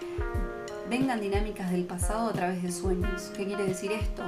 vengan 0.90 1.22
dinámicas 1.22 1.72
del 1.72 1.86
pasado 1.86 2.30
a 2.30 2.34
través 2.34 2.64
de 2.64 2.72
sueños. 2.72 3.32
¿Qué 3.36 3.46
quiere 3.46 3.66
decir 3.66 3.92
esto? 3.92 4.24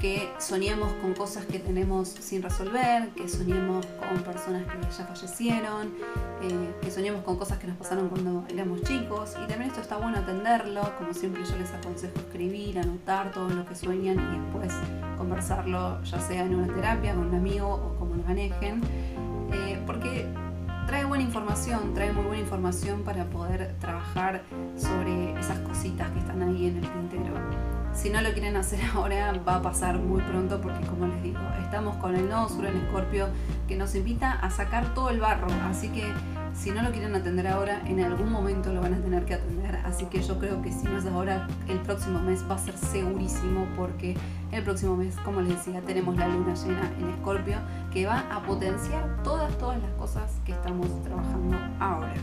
Que 0.00 0.32
soñemos 0.38 0.92
con 0.94 1.12
cosas 1.12 1.44
que 1.44 1.58
tenemos 1.58 2.08
sin 2.08 2.42
resolver, 2.42 3.10
que 3.10 3.28
soñemos 3.28 3.84
con 3.86 4.22
personas 4.22 4.64
que 4.64 4.80
ya 4.82 5.06
fallecieron, 5.06 5.94
eh, 6.42 6.74
que 6.80 6.90
soñemos 6.90 7.22
con 7.22 7.36
cosas 7.36 7.58
que 7.58 7.66
nos 7.66 7.76
pasaron 7.76 8.08
cuando 8.08 8.44
éramos 8.48 8.82
chicos. 8.82 9.32
Y 9.32 9.46
también 9.46 9.70
esto 9.70 9.80
está 9.80 9.98
bueno 9.98 10.18
atenderlo, 10.18 10.80
como 10.98 11.12
siempre 11.12 11.44
yo 11.44 11.56
les 11.58 11.70
aconsejo 11.72 12.18
escribir, 12.18 12.78
anotar 12.78 13.30
todo 13.30 13.50
lo 13.50 13.66
que 13.66 13.74
sueñan 13.74 14.18
y 14.18 14.38
después 14.40 14.72
conversarlo, 15.18 16.02
ya 16.02 16.18
sea 16.18 16.44
en 16.44 16.54
una 16.54 16.74
terapia, 16.74 17.14
con 17.14 17.26
un 17.26 17.34
amigo 17.34 17.68
o 17.68 17.98
como 17.98 18.14
lo 18.14 18.22
manejen, 18.22 18.80
eh, 19.52 19.82
porque 19.86 20.26
trae 20.86 21.04
buena 21.04 21.24
información, 21.24 21.92
trae 21.92 22.12
muy 22.12 22.24
buena 22.24 22.40
información 22.40 23.02
para 23.02 23.26
poder 23.26 23.76
trabajar 23.78 24.42
sobre 24.76 25.38
esas 25.38 25.58
cositas 25.60 26.10
que 26.10 26.20
están 26.20 26.42
ahí 26.42 26.66
en 26.68 26.78
el 26.78 26.90
tintero. 26.90 27.69
Si 27.92 28.08
no 28.08 28.20
lo 28.22 28.32
quieren 28.32 28.56
hacer 28.56 28.80
ahora, 28.94 29.32
va 29.46 29.56
a 29.56 29.62
pasar 29.62 29.98
muy 29.98 30.22
pronto 30.22 30.60
porque 30.60 30.86
como 30.86 31.06
les 31.06 31.22
digo, 31.22 31.40
estamos 31.62 31.96
con 31.96 32.14
el 32.16 32.28
nodo 32.28 32.48
sur 32.48 32.66
en 32.66 32.76
Escorpio 32.76 33.28
que 33.68 33.76
nos 33.76 33.94
invita 33.94 34.32
a 34.32 34.50
sacar 34.50 34.94
todo 34.94 35.10
el 35.10 35.20
barro. 35.20 35.48
Así 35.68 35.88
que 35.88 36.04
si 36.54 36.70
no 36.70 36.82
lo 36.82 36.90
quieren 36.90 37.14
atender 37.14 37.46
ahora, 37.46 37.80
en 37.86 38.00
algún 38.00 38.30
momento 38.30 38.72
lo 38.72 38.80
van 38.80 38.94
a 38.94 39.00
tener 39.00 39.24
que 39.24 39.34
atender. 39.34 39.76
Así 39.84 40.06
que 40.06 40.22
yo 40.22 40.38
creo 40.38 40.60
que 40.62 40.72
si 40.72 40.84
no 40.84 40.98
es 40.98 41.06
ahora, 41.06 41.46
el 41.68 41.78
próximo 41.80 42.20
mes 42.20 42.44
va 42.48 42.56
a 42.56 42.58
ser 42.58 42.76
segurísimo 42.76 43.66
porque 43.76 44.16
el 44.52 44.62
próximo 44.62 44.96
mes, 44.96 45.16
como 45.24 45.40
les 45.40 45.56
decía, 45.56 45.80
tenemos 45.82 46.16
la 46.16 46.28
luna 46.28 46.54
llena 46.54 46.90
en 46.98 47.10
Escorpio 47.10 47.58
que 47.92 48.06
va 48.06 48.20
a 48.30 48.42
potenciar 48.42 49.22
todas, 49.22 49.56
todas 49.58 49.80
las 49.80 49.92
cosas 49.92 50.40
que 50.44 50.52
estamos 50.52 50.88
trabajando 51.02 51.56
ahora. 51.78 52.14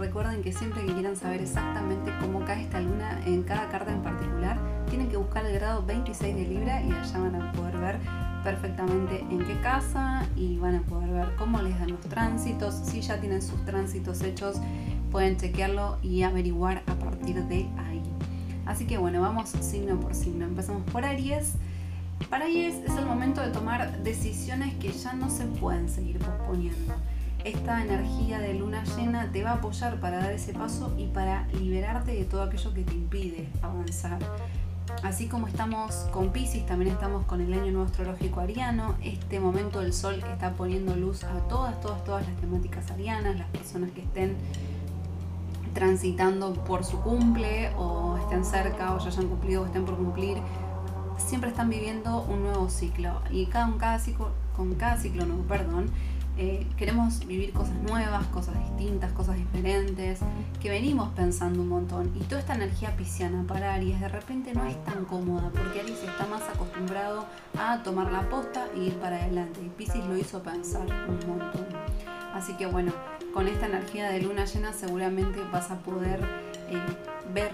Recuerden 0.00 0.42
que 0.42 0.52
siempre 0.52 0.84
que 0.86 0.94
quieran 0.94 1.14
saber 1.14 1.42
exactamente 1.42 2.10
cómo 2.20 2.42
cae 2.44 2.62
esta 2.62 2.80
luna 2.80 3.20
en 3.26 3.42
cada 3.42 3.68
carta 3.68 3.92
en 3.92 4.02
particular, 4.02 4.58
tienen 4.88 5.10
que 5.10 5.18
buscar 5.18 5.44
el 5.44 5.52
grado 5.52 5.84
26 5.84 6.34
de 6.34 6.46
Libra 6.46 6.82
y 6.82 6.90
allá 6.90 7.18
van 7.18 7.34
a 7.34 7.52
poder 7.52 7.76
ver 7.76 7.98
perfectamente 8.42 9.20
en 9.30 9.44
qué 9.44 9.60
casa 9.60 10.26
y 10.36 10.56
van 10.56 10.76
a 10.76 10.82
poder 10.82 11.10
ver 11.10 11.36
cómo 11.36 11.60
les 11.60 11.78
dan 11.78 11.90
los 11.90 12.00
tránsitos. 12.00 12.74
Si 12.74 13.02
ya 13.02 13.20
tienen 13.20 13.42
sus 13.42 13.62
tránsitos 13.66 14.22
hechos, 14.22 14.56
pueden 15.12 15.36
chequearlo 15.36 15.98
y 16.02 16.22
averiguar 16.22 16.82
a 16.86 16.94
partir 16.94 17.44
de 17.44 17.68
ahí. 17.76 18.02
Así 18.64 18.86
que 18.86 18.96
bueno, 18.96 19.20
vamos 19.20 19.50
signo 19.50 20.00
por 20.00 20.14
signo. 20.14 20.46
Empezamos 20.46 20.82
por 20.90 21.04
Aries. 21.04 21.52
Para 22.30 22.46
Aries 22.46 22.76
es 22.76 22.96
el 22.96 23.04
momento 23.04 23.42
de 23.42 23.50
tomar 23.50 24.02
decisiones 24.02 24.74
que 24.76 24.92
ya 24.92 25.12
no 25.12 25.28
se 25.28 25.44
pueden 25.44 25.90
seguir 25.90 26.18
posponiendo 26.18 26.94
esta 27.44 27.82
energía 27.82 28.38
de 28.38 28.54
luna 28.54 28.84
llena 28.96 29.30
te 29.32 29.42
va 29.42 29.50
a 29.50 29.54
apoyar 29.54 30.00
para 30.00 30.18
dar 30.18 30.32
ese 30.32 30.52
paso 30.52 30.94
y 30.98 31.06
para 31.06 31.46
liberarte 31.48 32.12
de 32.12 32.24
todo 32.24 32.42
aquello 32.42 32.74
que 32.74 32.84
te 32.84 32.94
impide 32.94 33.48
avanzar. 33.62 34.18
Así 35.02 35.28
como 35.28 35.46
estamos 35.46 35.94
con 36.12 36.30
Pisces, 36.30 36.66
también 36.66 36.92
estamos 36.92 37.24
con 37.24 37.40
el 37.40 37.52
año 37.52 37.72
nuevo 37.72 37.84
astrológico 37.84 38.40
ariano. 38.40 38.96
Este 39.02 39.40
momento 39.40 39.80
del 39.80 39.94
sol 39.94 40.22
está 40.30 40.52
poniendo 40.52 40.94
luz 40.94 41.24
a 41.24 41.32
todas, 41.48 41.80
todas, 41.80 42.04
todas 42.04 42.26
las 42.26 42.36
temáticas 42.36 42.90
arianas, 42.90 43.38
las 43.38 43.48
personas 43.48 43.92
que 43.92 44.02
estén 44.02 44.36
transitando 45.72 46.52
por 46.52 46.84
su 46.84 47.00
cumple 47.00 47.70
o 47.76 48.18
estén 48.18 48.44
cerca 48.44 48.94
o 48.94 48.98
ya 48.98 49.06
hayan 49.06 49.28
cumplido 49.28 49.62
o 49.62 49.66
estén 49.66 49.84
por 49.84 49.96
cumplir, 49.96 50.38
siempre 51.16 51.50
están 51.50 51.70
viviendo 51.70 52.22
un 52.22 52.42
nuevo 52.42 52.68
ciclo. 52.68 53.22
Y 53.30 53.46
cada, 53.46 53.74
cada 53.78 53.98
ciclo, 53.98 54.32
con 54.54 54.74
cada 54.74 54.98
ciclo 54.98 55.24
nuevo, 55.24 55.44
perdón, 55.44 55.86
eh, 56.42 56.66
queremos 56.78 57.26
vivir 57.26 57.52
cosas 57.52 57.74
nuevas, 57.82 58.26
cosas 58.28 58.54
distintas, 58.58 59.12
cosas 59.12 59.36
diferentes, 59.36 60.20
que 60.58 60.70
venimos 60.70 61.10
pensando 61.10 61.60
un 61.60 61.68
montón. 61.68 62.10
Y 62.18 62.20
toda 62.20 62.40
esta 62.40 62.54
energía 62.54 62.96
pisciana 62.96 63.44
para 63.46 63.74
Aries 63.74 64.00
de 64.00 64.08
repente 64.08 64.54
no 64.54 64.64
es 64.64 64.82
tan 64.86 65.04
cómoda, 65.04 65.50
porque 65.50 65.80
Aries 65.80 66.02
está 66.02 66.26
más 66.26 66.40
acostumbrado 66.48 67.26
a 67.58 67.82
tomar 67.82 68.10
la 68.10 68.26
posta 68.30 68.68
y 68.74 68.86
ir 68.86 68.94
para 68.94 69.16
adelante. 69.16 69.60
Y 69.60 69.68
Pisces 69.68 70.02
lo 70.06 70.16
hizo 70.16 70.42
pensar 70.42 70.86
un 70.86 71.28
montón. 71.28 71.66
Así 72.32 72.54
que 72.54 72.64
bueno, 72.64 72.92
con 73.34 73.46
esta 73.46 73.66
energía 73.66 74.08
de 74.08 74.22
luna 74.22 74.46
llena 74.46 74.72
seguramente 74.72 75.42
vas 75.52 75.70
a 75.70 75.80
poder 75.80 76.20
eh, 76.70 76.80
ver 77.34 77.50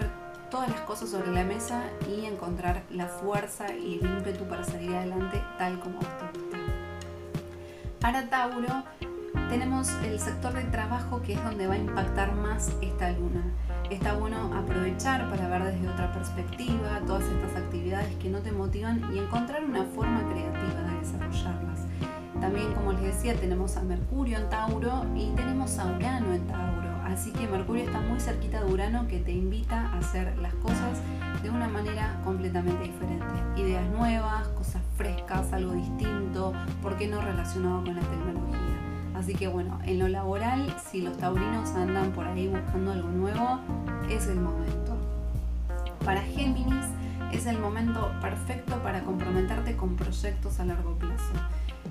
todas 0.49 0.69
las 0.69 0.79
cosas 0.81 1.09
sobre 1.09 1.33
la 1.33 1.43
mesa 1.43 1.83
y 2.09 2.23
encontrar 2.23 2.83
la 2.89 3.07
fuerza 3.07 3.75
y 3.75 3.99
el 3.99 4.05
ímpetu 4.05 4.45
para 4.45 4.63
salir 4.63 4.95
adelante 4.95 5.43
tal 5.57 5.77
como 5.81 5.99
usted 5.99 6.46
para 7.99 8.29
Tauro 8.29 8.83
tenemos 9.49 9.89
el 10.03 10.19
sector 10.19 10.53
de 10.53 10.63
trabajo 10.63 11.21
que 11.21 11.33
es 11.33 11.43
donde 11.43 11.67
va 11.67 11.75
a 11.75 11.77
impactar 11.77 12.35
más 12.35 12.71
esta 12.81 13.11
luna. 13.11 13.43
Está 13.89 14.13
bueno 14.13 14.53
aprovechar 14.53 15.29
para 15.29 15.47
ver 15.47 15.63
desde 15.73 15.87
otra 15.89 16.11
perspectiva 16.11 16.99
todas 17.05 17.23
estas 17.23 17.55
actividades 17.55 18.13
que 18.15 18.29
no 18.29 18.39
te 18.39 18.51
motivan 18.51 19.01
y 19.13 19.19
encontrar 19.19 19.63
una 19.63 19.83
forma 19.83 20.19
creativa 20.29 20.81
de 20.91 20.99
desarrollarlas. 20.99 21.79
También, 22.41 22.73
como 22.73 22.91
les 22.93 23.03
decía, 23.03 23.35
tenemos 23.35 23.77
a 23.77 23.83
Mercurio 23.83 24.37
en 24.37 24.49
Tauro 24.49 25.05
y 25.15 25.29
tenemos 25.35 25.79
a 25.79 25.85
Urano 25.85 26.33
en 26.33 26.45
Tauro. 26.45 26.87
Así 27.05 27.31
que 27.31 27.47
Mercurio 27.47 27.85
está 27.85 28.01
muy 28.01 28.19
cerquita 28.19 28.63
de 28.63 28.71
Urano 28.71 29.07
que 29.07 29.19
te 29.19 29.31
invita 29.31 29.89
a 29.91 29.99
hacer 29.99 30.37
las 30.37 30.53
cosas 30.55 30.99
de 31.41 31.49
una 31.49 31.69
manera 31.69 32.19
completamente 32.25 32.83
diferente. 32.83 33.25
Ideas 33.55 33.89
nuevas, 33.91 34.47
cosas 34.49 34.76
frescas, 34.97 35.53
algo 35.53 35.73
distinto, 35.73 36.53
¿por 36.81 36.97
qué 36.97 37.07
no 37.07 37.21
relacionado 37.21 37.83
con 37.83 37.95
la 37.95 38.01
tecnología? 38.01 38.57
Así 39.15 39.33
que 39.33 39.47
bueno, 39.47 39.79
en 39.85 39.99
lo 39.99 40.07
laboral, 40.07 40.75
si 40.91 41.01
los 41.01 41.17
taurinos 41.17 41.69
andan 41.71 42.11
por 42.11 42.27
ahí 42.27 42.47
buscando 42.47 42.91
algo 42.91 43.09
nuevo, 43.09 43.59
es 44.09 44.27
el 44.27 44.39
momento. 44.39 44.97
Para 46.03 46.21
Géminis 46.21 46.85
es 47.31 47.45
el 47.45 47.59
momento 47.59 48.11
perfecto 48.21 48.81
para 48.83 49.03
comprometerte 49.03 49.75
con 49.75 49.95
proyectos 49.95 50.59
a 50.59 50.65
largo 50.65 50.95
plazo. 50.95 51.33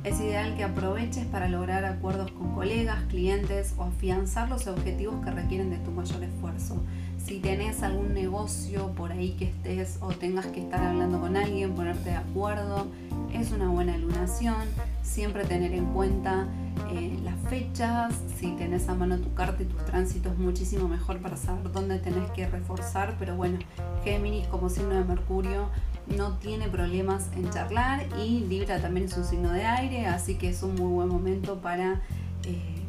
Es 0.04 0.20
ideal 0.20 0.56
que 0.56 0.64
aproveches 0.64 1.26
para 1.26 1.48
lograr 1.48 1.84
acuerdos 1.84 2.30
con 2.30 2.54
colegas, 2.54 3.02
clientes 3.08 3.74
o 3.76 3.84
afianzar 3.84 4.48
los 4.48 4.66
objetivos 4.66 5.24
que 5.24 5.30
requieren 5.30 5.70
de 5.70 5.78
tu 5.78 5.90
mayor 5.90 6.22
esfuerzo. 6.22 6.82
Si 7.26 7.40
tenés 7.40 7.82
algún 7.82 8.14
negocio 8.14 8.92
por 8.92 9.10
ahí 9.10 9.32
que 9.32 9.46
estés 9.46 9.98
o 10.00 10.10
tengas 10.10 10.46
que 10.46 10.60
estar 10.60 10.80
hablando 10.80 11.20
con 11.20 11.36
alguien, 11.36 11.74
ponerte 11.74 12.10
de 12.10 12.16
acuerdo, 12.16 12.86
es 13.32 13.50
una 13.50 13.68
buena 13.68 13.98
lunación. 13.98 14.54
Siempre 15.02 15.44
tener 15.44 15.72
en 15.72 15.86
cuenta 15.86 16.46
eh, 16.92 17.18
las 17.24 17.36
fechas, 17.50 18.14
si 18.38 18.52
tenés 18.52 18.88
a 18.88 18.94
mano 18.94 19.18
tu 19.18 19.34
carta 19.34 19.60
y 19.64 19.66
tus 19.66 19.84
tránsitos, 19.86 20.38
muchísimo 20.38 20.86
mejor 20.86 21.18
para 21.18 21.36
saber 21.36 21.72
dónde 21.72 21.98
tenés 21.98 22.30
que 22.30 22.48
reforzar. 22.48 23.16
Pero 23.18 23.34
bueno, 23.34 23.58
Géminis 24.04 24.46
como 24.46 24.70
signo 24.70 24.94
de 24.94 25.02
Mercurio 25.02 25.68
no 26.16 26.34
tiene 26.34 26.68
problemas 26.68 27.28
en 27.34 27.50
charlar 27.50 28.06
y 28.24 28.46
Libra 28.46 28.80
también 28.80 29.06
es 29.06 29.16
un 29.16 29.24
signo 29.24 29.50
de 29.50 29.64
aire, 29.64 30.06
así 30.06 30.36
que 30.36 30.50
es 30.50 30.62
un 30.62 30.76
muy 30.76 30.92
buen 30.92 31.08
momento 31.08 31.56
para 31.56 32.02
eh, 32.44 32.84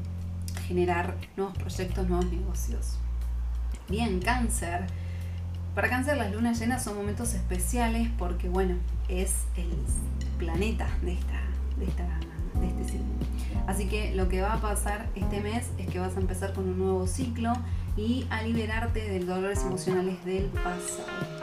generar 0.67 1.15
nuevos 1.35 1.57
proyectos, 1.57 2.07
nuevos 2.07 2.31
negocios. 2.31 2.99
Bien, 3.89 4.19
cáncer. 4.19 4.85
Para 5.73 5.89
cáncer 5.89 6.17
las 6.17 6.33
lunas 6.33 6.59
llenas 6.59 6.83
son 6.83 6.97
momentos 6.97 7.33
especiales 7.33 8.09
porque 8.17 8.49
bueno, 8.49 8.75
es 9.07 9.45
el 9.55 9.69
planeta 10.37 10.87
de, 11.01 11.13
esta, 11.13 11.41
de, 11.77 11.85
esta, 11.85 12.03
de 12.59 12.67
este 12.67 12.91
signo. 12.91 13.05
Así 13.67 13.87
que 13.87 14.15
lo 14.15 14.27
que 14.27 14.41
va 14.41 14.53
a 14.53 14.61
pasar 14.61 15.07
este 15.15 15.39
mes 15.41 15.67
es 15.77 15.87
que 15.87 15.99
vas 15.99 16.17
a 16.17 16.19
empezar 16.19 16.53
con 16.53 16.67
un 16.67 16.79
nuevo 16.79 17.07
ciclo 17.07 17.53
y 17.95 18.25
a 18.29 18.41
liberarte 18.41 19.01
de 19.07 19.19
los 19.19 19.27
dolores 19.27 19.61
emocionales 19.61 20.23
del 20.25 20.45
pasado. 20.45 21.36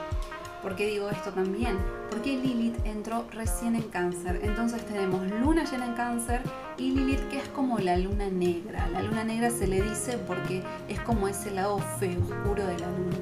¿Por 0.64 0.76
qué 0.76 0.87
digo 0.87 1.11
esto 1.11 1.30
también? 1.30 1.76
Porque 2.09 2.38
Lilith 2.38 2.75
entró 2.87 3.26
recién 3.30 3.76
en 3.76 3.83
cáncer. 3.83 4.40
Entonces 4.42 4.83
tenemos 4.87 5.21
luna 5.30 5.62
llena 5.71 5.85
en 5.85 5.92
cáncer 5.92 6.40
y 6.78 6.90
Lilith 6.92 7.28
que 7.28 7.37
es 7.37 7.49
como 7.50 7.78
la 7.78 7.99
luna 7.99 8.30
negra. 8.30 8.88
La 8.88 9.02
luna 9.02 9.25
negra 9.25 9.50
se 9.50 9.66
le 9.66 9.83
dice 9.83 10.16
porque 10.26 10.62
es 10.88 10.99
como 11.00 11.28
ese 11.28 11.50
lado 11.50 11.78
feo, 12.00 12.18
oscuro 12.18 12.66
de 12.66 12.78
la 12.78 12.87
luna. 12.87 13.18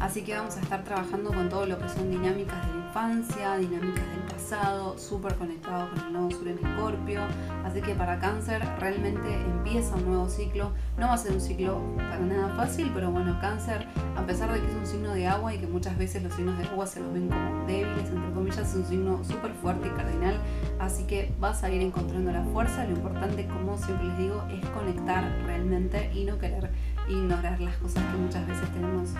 Así 0.00 0.22
que 0.22 0.34
vamos 0.34 0.56
a 0.56 0.60
estar 0.60 0.82
trabajando 0.82 1.32
con 1.32 1.48
todo 1.48 1.66
lo 1.66 1.78
que 1.78 1.88
son 1.88 2.10
dinámicas 2.10 2.66
de 2.66 2.78
infancia, 2.80 3.54
dinámicas 3.58 4.04
del 4.04 4.21
pasado, 4.52 4.98
súper 4.98 5.34
conectado 5.36 5.88
con 5.90 5.98
el 6.06 6.12
nuevo 6.12 6.30
sur 6.30 6.46
en 6.46 6.58
Escorpio. 6.58 7.22
Así 7.64 7.80
que 7.80 7.94
para 7.94 8.18
cáncer 8.18 8.62
realmente 8.78 9.34
empieza 9.34 9.94
un 9.94 10.04
nuevo 10.04 10.28
ciclo. 10.28 10.72
No 10.98 11.08
va 11.08 11.14
a 11.14 11.18
ser 11.18 11.32
un 11.32 11.40
ciclo 11.40 11.80
para 11.96 12.18
nada 12.18 12.54
fácil, 12.54 12.90
pero 12.92 13.10
bueno, 13.10 13.38
cáncer, 13.40 13.86
a 14.14 14.26
pesar 14.26 14.52
de 14.52 14.60
que 14.60 14.66
es 14.66 14.74
un 14.74 14.86
signo 14.86 15.14
de 15.14 15.26
agua 15.26 15.54
y 15.54 15.58
que 15.58 15.66
muchas 15.66 15.96
veces 15.96 16.22
los 16.22 16.34
signos 16.34 16.58
de 16.58 16.64
agua 16.64 16.86
se 16.86 17.00
los 17.00 17.14
ven 17.14 17.28
como 17.28 17.66
débiles, 17.66 18.10
entre 18.10 18.32
comillas, 18.32 18.58
es 18.58 18.74
un 18.74 18.84
signo 18.84 19.24
súper 19.24 19.52
fuerte 19.54 19.88
y 19.88 19.90
cardinal. 19.90 20.38
Así 20.78 21.04
que 21.04 21.32
vas 21.40 21.64
a 21.64 21.70
ir 21.70 21.80
encontrando 21.80 22.30
la 22.30 22.44
fuerza. 22.44 22.84
Lo 22.84 22.92
importante, 22.92 23.46
como 23.46 23.78
siempre 23.78 24.08
les 24.08 24.18
digo, 24.18 24.44
es 24.50 24.68
conectar 24.70 25.24
realmente 25.46 26.10
y 26.14 26.24
no 26.24 26.38
querer 26.38 26.70
ignorar 27.08 27.58
las 27.58 27.76
cosas 27.76 28.04
que 28.04 28.18
muchas 28.18 28.46
veces 28.46 28.70
tenemos 28.74 29.10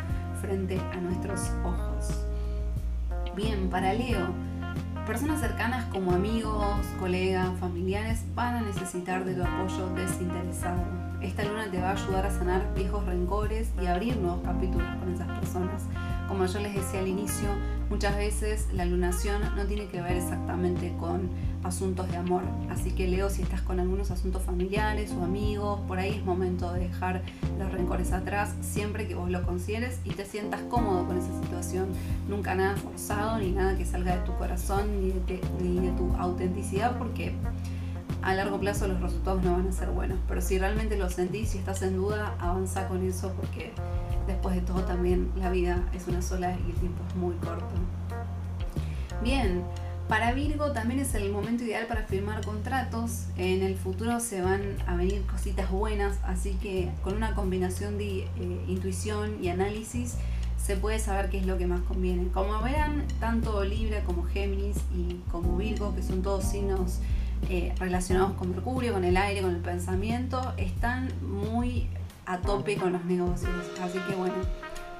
frente 0.42 0.78
a 0.92 0.96
nuestros 0.96 1.50
ojos. 1.64 2.26
Bien, 3.34 3.70
para 3.70 3.94
Leo, 3.94 4.51
personas 5.06 5.40
cercanas 5.40 5.84
como 5.86 6.12
amigos, 6.12 6.86
colegas, 7.00 7.50
familiares 7.58 8.24
van 8.34 8.56
a 8.56 8.60
necesitar 8.60 9.24
de 9.24 9.34
tu 9.34 9.42
apoyo 9.42 9.88
desinteresado. 9.94 10.82
Esta 11.20 11.44
luna 11.44 11.70
te 11.70 11.80
va 11.80 11.90
a 11.90 11.92
ayudar 11.92 12.26
a 12.26 12.30
sanar 12.30 12.72
viejos 12.74 13.04
rencores 13.06 13.70
y 13.80 13.86
abrir 13.86 14.16
nuevos 14.16 14.42
capítulos 14.44 14.88
con 14.96 15.12
esas 15.12 15.38
personas. 15.38 15.82
Como 16.28 16.46
yo 16.46 16.60
les 16.60 16.74
decía 16.74 17.00
al 17.00 17.08
inicio, 17.08 17.48
muchas 17.92 18.16
veces 18.16 18.68
la 18.72 18.86
lunación 18.86 19.42
no 19.54 19.66
tiene 19.66 19.86
que 19.86 20.00
ver 20.00 20.16
exactamente 20.16 20.94
con 20.98 21.28
asuntos 21.62 22.10
de 22.10 22.16
amor. 22.16 22.42
Así 22.70 22.92
que 22.92 23.06
Leo, 23.06 23.28
si 23.28 23.42
estás 23.42 23.60
con 23.60 23.80
algunos 23.80 24.10
asuntos 24.10 24.42
familiares 24.42 25.12
o 25.12 25.22
amigos, 25.22 25.78
por 25.86 25.98
ahí 25.98 26.14
es 26.14 26.24
momento 26.24 26.72
de 26.72 26.88
dejar 26.88 27.20
los 27.58 27.70
rencores 27.70 28.12
atrás 28.12 28.54
siempre 28.62 29.06
que 29.06 29.14
vos 29.14 29.28
lo 29.28 29.42
consideres 29.42 30.00
y 30.04 30.10
te 30.10 30.24
sientas 30.24 30.62
cómodo 30.70 31.06
con 31.06 31.18
esa 31.18 31.38
situación. 31.42 31.88
Nunca 32.30 32.54
nada 32.54 32.76
forzado, 32.76 33.38
ni 33.38 33.50
nada 33.50 33.76
que 33.76 33.84
salga 33.84 34.16
de 34.16 34.22
tu 34.24 34.34
corazón, 34.38 35.02
ni 35.02 35.10
de, 35.10 35.38
ni 35.62 35.86
de 35.86 35.92
tu 35.92 36.14
autenticidad, 36.16 36.96
porque 36.96 37.34
a 38.22 38.34
largo 38.34 38.58
plazo 38.60 38.86
los 38.88 39.00
resultados 39.00 39.42
no 39.42 39.52
van 39.52 39.68
a 39.68 39.72
ser 39.72 39.90
buenos. 39.90 40.18
Pero 40.28 40.40
si 40.40 40.58
realmente 40.58 40.96
lo 40.96 41.10
sentís 41.10 41.54
y 41.54 41.58
estás 41.58 41.82
en 41.82 41.96
duda, 41.96 42.34
avanza 42.38 42.88
con 42.88 43.06
eso 43.06 43.32
porque 43.36 43.72
después 44.26 44.54
de 44.54 44.60
todo 44.62 44.82
también 44.84 45.30
la 45.36 45.50
vida 45.50 45.82
es 45.94 46.06
una 46.08 46.22
sola 46.22 46.52
y 46.52 46.70
el 46.70 46.76
tiempo 46.76 47.02
es 47.08 47.16
muy 47.16 47.34
corto. 47.36 47.66
Bien, 49.22 49.62
para 50.08 50.32
Virgo 50.32 50.72
también 50.72 51.00
es 51.00 51.14
el 51.14 51.30
momento 51.30 51.64
ideal 51.64 51.86
para 51.86 52.02
firmar 52.02 52.44
contratos. 52.44 53.26
En 53.36 53.62
el 53.62 53.76
futuro 53.76 54.20
se 54.20 54.42
van 54.42 54.60
a 54.86 54.96
venir 54.96 55.22
cositas 55.22 55.70
buenas, 55.70 56.18
así 56.24 56.54
que 56.54 56.90
con 57.02 57.14
una 57.14 57.34
combinación 57.34 57.98
de 57.98 58.20
eh, 58.20 58.64
intuición 58.68 59.42
y 59.42 59.48
análisis 59.48 60.16
se 60.62 60.76
puede 60.76 60.98
saber 60.98 61.28
qué 61.28 61.38
es 61.38 61.46
lo 61.46 61.58
que 61.58 61.66
más 61.66 61.80
conviene. 61.80 62.28
Como 62.28 62.60
verán, 62.62 63.04
tanto 63.20 63.64
Libra 63.64 64.02
como 64.04 64.24
Géminis 64.24 64.76
y 64.94 65.20
como 65.30 65.56
Virgo, 65.56 65.94
que 65.94 66.02
son 66.02 66.22
todos 66.22 66.44
signos 66.44 67.00
eh, 67.48 67.74
relacionados 67.78 68.32
con 68.32 68.50
Mercurio, 68.50 68.92
con 68.92 69.04
el 69.04 69.16
aire, 69.16 69.42
con 69.42 69.54
el 69.54 69.60
pensamiento, 69.60 70.54
están 70.56 71.12
muy 71.22 71.88
a 72.26 72.38
tope 72.38 72.76
con 72.76 72.92
los 72.92 73.04
negocios. 73.04 73.52
Así 73.82 73.98
que 74.08 74.14
bueno, 74.14 74.34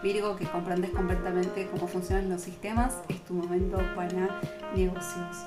Virgo, 0.03 0.37
que 0.37 0.47
comprendes 0.47 0.91
completamente 0.91 1.69
cómo 1.71 1.87
funcionan 1.87 2.29
los 2.29 2.43
sistemas, 2.43 2.99
es 3.09 3.25
tu 3.25 3.35
momento 3.35 3.79
para 3.95 4.41
negocios. 4.75 5.47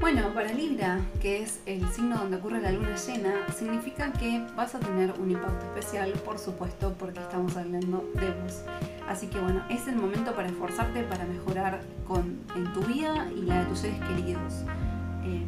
Bueno, 0.00 0.34
para 0.34 0.52
Libra, 0.52 1.00
que 1.20 1.42
es 1.42 1.60
el 1.66 1.88
signo 1.92 2.16
donde 2.18 2.36
ocurre 2.36 2.60
la 2.60 2.72
luna 2.72 2.96
llena, 2.96 3.34
significa 3.56 4.12
que 4.12 4.44
vas 4.56 4.74
a 4.74 4.80
tener 4.80 5.14
un 5.18 5.30
impacto 5.30 5.64
especial, 5.66 6.12
por 6.24 6.38
supuesto, 6.38 6.94
porque 6.98 7.20
estamos 7.20 7.56
hablando 7.56 8.04
de 8.14 8.30
vos. 8.30 8.62
Así 9.08 9.28
que 9.28 9.38
bueno, 9.38 9.64
es 9.70 9.86
el 9.86 9.96
momento 9.96 10.34
para 10.34 10.48
esforzarte 10.48 11.04
para 11.04 11.24
mejorar 11.24 11.80
con, 12.06 12.40
en 12.54 12.72
tu 12.72 12.80
vida 12.82 13.28
y 13.34 13.42
la 13.42 13.60
de 13.60 13.66
tus 13.66 13.80
seres 13.80 14.00
queridos. 14.00 14.64
Eh, 15.24 15.44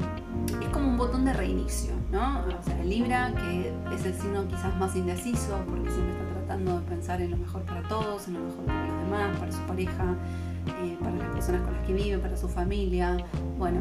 es 0.60 0.68
como 0.68 0.88
un 0.88 0.96
botón 0.96 1.24
de 1.24 1.32
reinicio, 1.32 1.92
¿no? 2.10 2.40
O 2.40 2.62
sea, 2.62 2.82
Libra, 2.84 3.32
que 3.34 3.72
es 3.94 4.04
el 4.04 4.14
signo 4.14 4.46
quizás 4.48 4.76
más 4.78 4.94
indeciso, 4.96 5.58
porque 5.68 5.90
siempre 5.90 6.14
está 6.14 6.34
tratando 6.34 6.80
de 6.80 6.86
pensar 6.86 7.20
en 7.20 7.32
lo 7.32 7.36
mejor 7.36 7.62
para 7.62 7.82
todos, 7.88 8.28
en 8.28 8.34
lo 8.34 8.40
mejor 8.40 8.64
para 8.64 8.86
los 8.86 8.98
demás, 9.02 9.38
para 9.38 9.52
su 9.52 9.60
pareja, 9.62 10.14
eh, 10.82 10.96
para 11.00 11.16
las 11.16 11.28
personas 11.30 11.62
con 11.62 11.74
las 11.74 11.86
que 11.86 11.92
vive, 11.92 12.18
para 12.18 12.36
su 12.36 12.48
familia. 12.48 13.16
Bueno, 13.58 13.80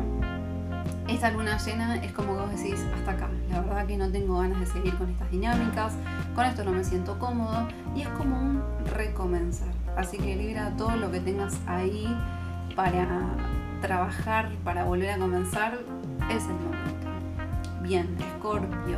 esta 1.07 1.29
luna 1.31 1.57
llena 1.57 1.97
es 1.97 2.11
como 2.11 2.33
vos 2.33 2.49
decís, 2.49 2.83
hasta 2.97 3.11
acá. 3.11 3.29
La 3.49 3.61
verdad 3.61 3.85
que 3.85 3.97
no 3.97 4.11
tengo 4.11 4.39
ganas 4.39 4.59
de 4.59 4.65
seguir 4.65 4.95
con 4.97 5.09
estas 5.09 5.29
dinámicas, 5.31 5.93
con 6.33 6.45
esto 6.45 6.63
no 6.63 6.71
me 6.71 6.83
siento 6.83 7.17
cómodo 7.19 7.67
y 7.95 8.01
es 8.01 8.07
como 8.09 8.37
un 8.39 8.61
recomenzar. 8.93 9.69
Así 9.95 10.17
que 10.17 10.35
libra 10.35 10.75
todo 10.77 10.95
lo 10.95 11.11
que 11.11 11.19
tengas 11.19 11.59
ahí 11.67 12.07
para 12.75 13.35
trabajar, 13.81 14.51
para 14.63 14.83
volver 14.83 15.11
a 15.11 15.17
comenzar, 15.17 15.79
es 16.29 16.43
el 16.43 16.53
momento. 16.53 17.07
Bien, 17.81 18.15
Escorpio 18.19 18.97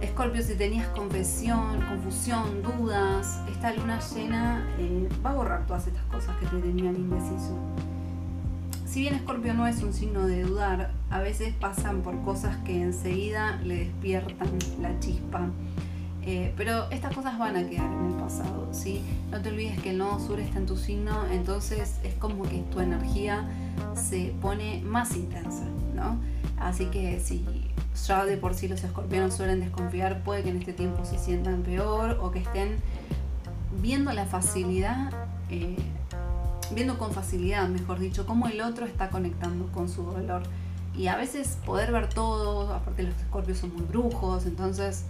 Escorpio, 0.00 0.42
si 0.42 0.54
tenías 0.54 0.88
confesión, 0.88 1.82
confusión, 1.82 2.62
dudas, 2.62 3.42
esta 3.50 3.74
luna 3.74 4.00
llena 4.14 4.66
eh, 4.78 5.08
va 5.24 5.30
a 5.30 5.34
borrar 5.34 5.66
todas 5.66 5.86
estas 5.86 6.04
cosas 6.04 6.36
que 6.38 6.46
te 6.46 6.56
tenían 6.56 6.96
indeciso. 6.96 7.58
Si 8.86 9.02
bien 9.02 9.14
Escorpio 9.14 9.52
no 9.52 9.66
es 9.66 9.82
un 9.82 9.92
signo 9.92 10.26
de 10.26 10.42
dudar, 10.42 10.92
a 11.10 11.20
veces 11.20 11.54
pasan 11.54 12.00
por 12.00 12.18
cosas 12.22 12.56
que 12.64 12.82
enseguida 12.82 13.56
le 13.62 13.84
despiertan 13.84 14.48
la 14.80 14.98
chispa. 15.00 15.50
Eh, 16.22 16.52
pero 16.56 16.90
estas 16.90 17.14
cosas 17.14 17.38
van 17.38 17.56
a 17.56 17.66
quedar 17.66 17.90
en 17.90 18.06
el 18.06 18.12
pasado, 18.14 18.68
¿sí? 18.72 19.02
No 19.30 19.40
te 19.40 19.48
olvides 19.48 19.80
que 19.80 19.90
el 19.90 19.98
nodo 19.98 20.18
sur 20.20 20.38
está 20.38 20.58
en 20.58 20.66
tu 20.66 20.76
signo, 20.76 21.24
entonces 21.32 21.98
es 22.04 22.14
como 22.14 22.42
que 22.42 22.58
tu 22.70 22.80
energía 22.80 23.48
se 23.94 24.34
pone 24.40 24.82
más 24.82 25.16
intensa, 25.16 25.64
¿no? 25.94 26.18
Así 26.58 26.86
que 26.86 27.20
si 27.20 27.42
ya 28.06 28.26
de 28.26 28.36
por 28.36 28.54
sí 28.54 28.68
los 28.68 28.84
escorpiones 28.84 29.34
suelen 29.34 29.60
desconfiar, 29.60 30.22
puede 30.22 30.42
que 30.42 30.50
en 30.50 30.58
este 30.58 30.74
tiempo 30.74 31.04
se 31.04 31.18
sientan 31.18 31.62
peor 31.62 32.18
o 32.20 32.30
que 32.30 32.40
estén 32.40 32.76
viendo 33.80 34.12
la 34.12 34.26
facilidad, 34.26 35.12
eh, 35.48 35.76
viendo 36.74 36.98
con 36.98 37.12
facilidad, 37.12 37.66
mejor 37.68 37.98
dicho, 37.98 38.26
cómo 38.26 38.46
el 38.46 38.60
otro 38.60 38.86
está 38.86 39.08
conectando 39.08 39.66
con 39.72 39.88
su 39.88 40.02
dolor. 40.02 40.42
Y 40.94 41.06
a 41.06 41.16
veces 41.16 41.56
poder 41.64 41.92
ver 41.92 42.08
todo, 42.08 42.72
aparte 42.74 43.04
los 43.04 43.16
escorpios 43.16 43.58
son 43.58 43.72
muy 43.72 43.84
brujos, 43.84 44.44
entonces 44.44 45.04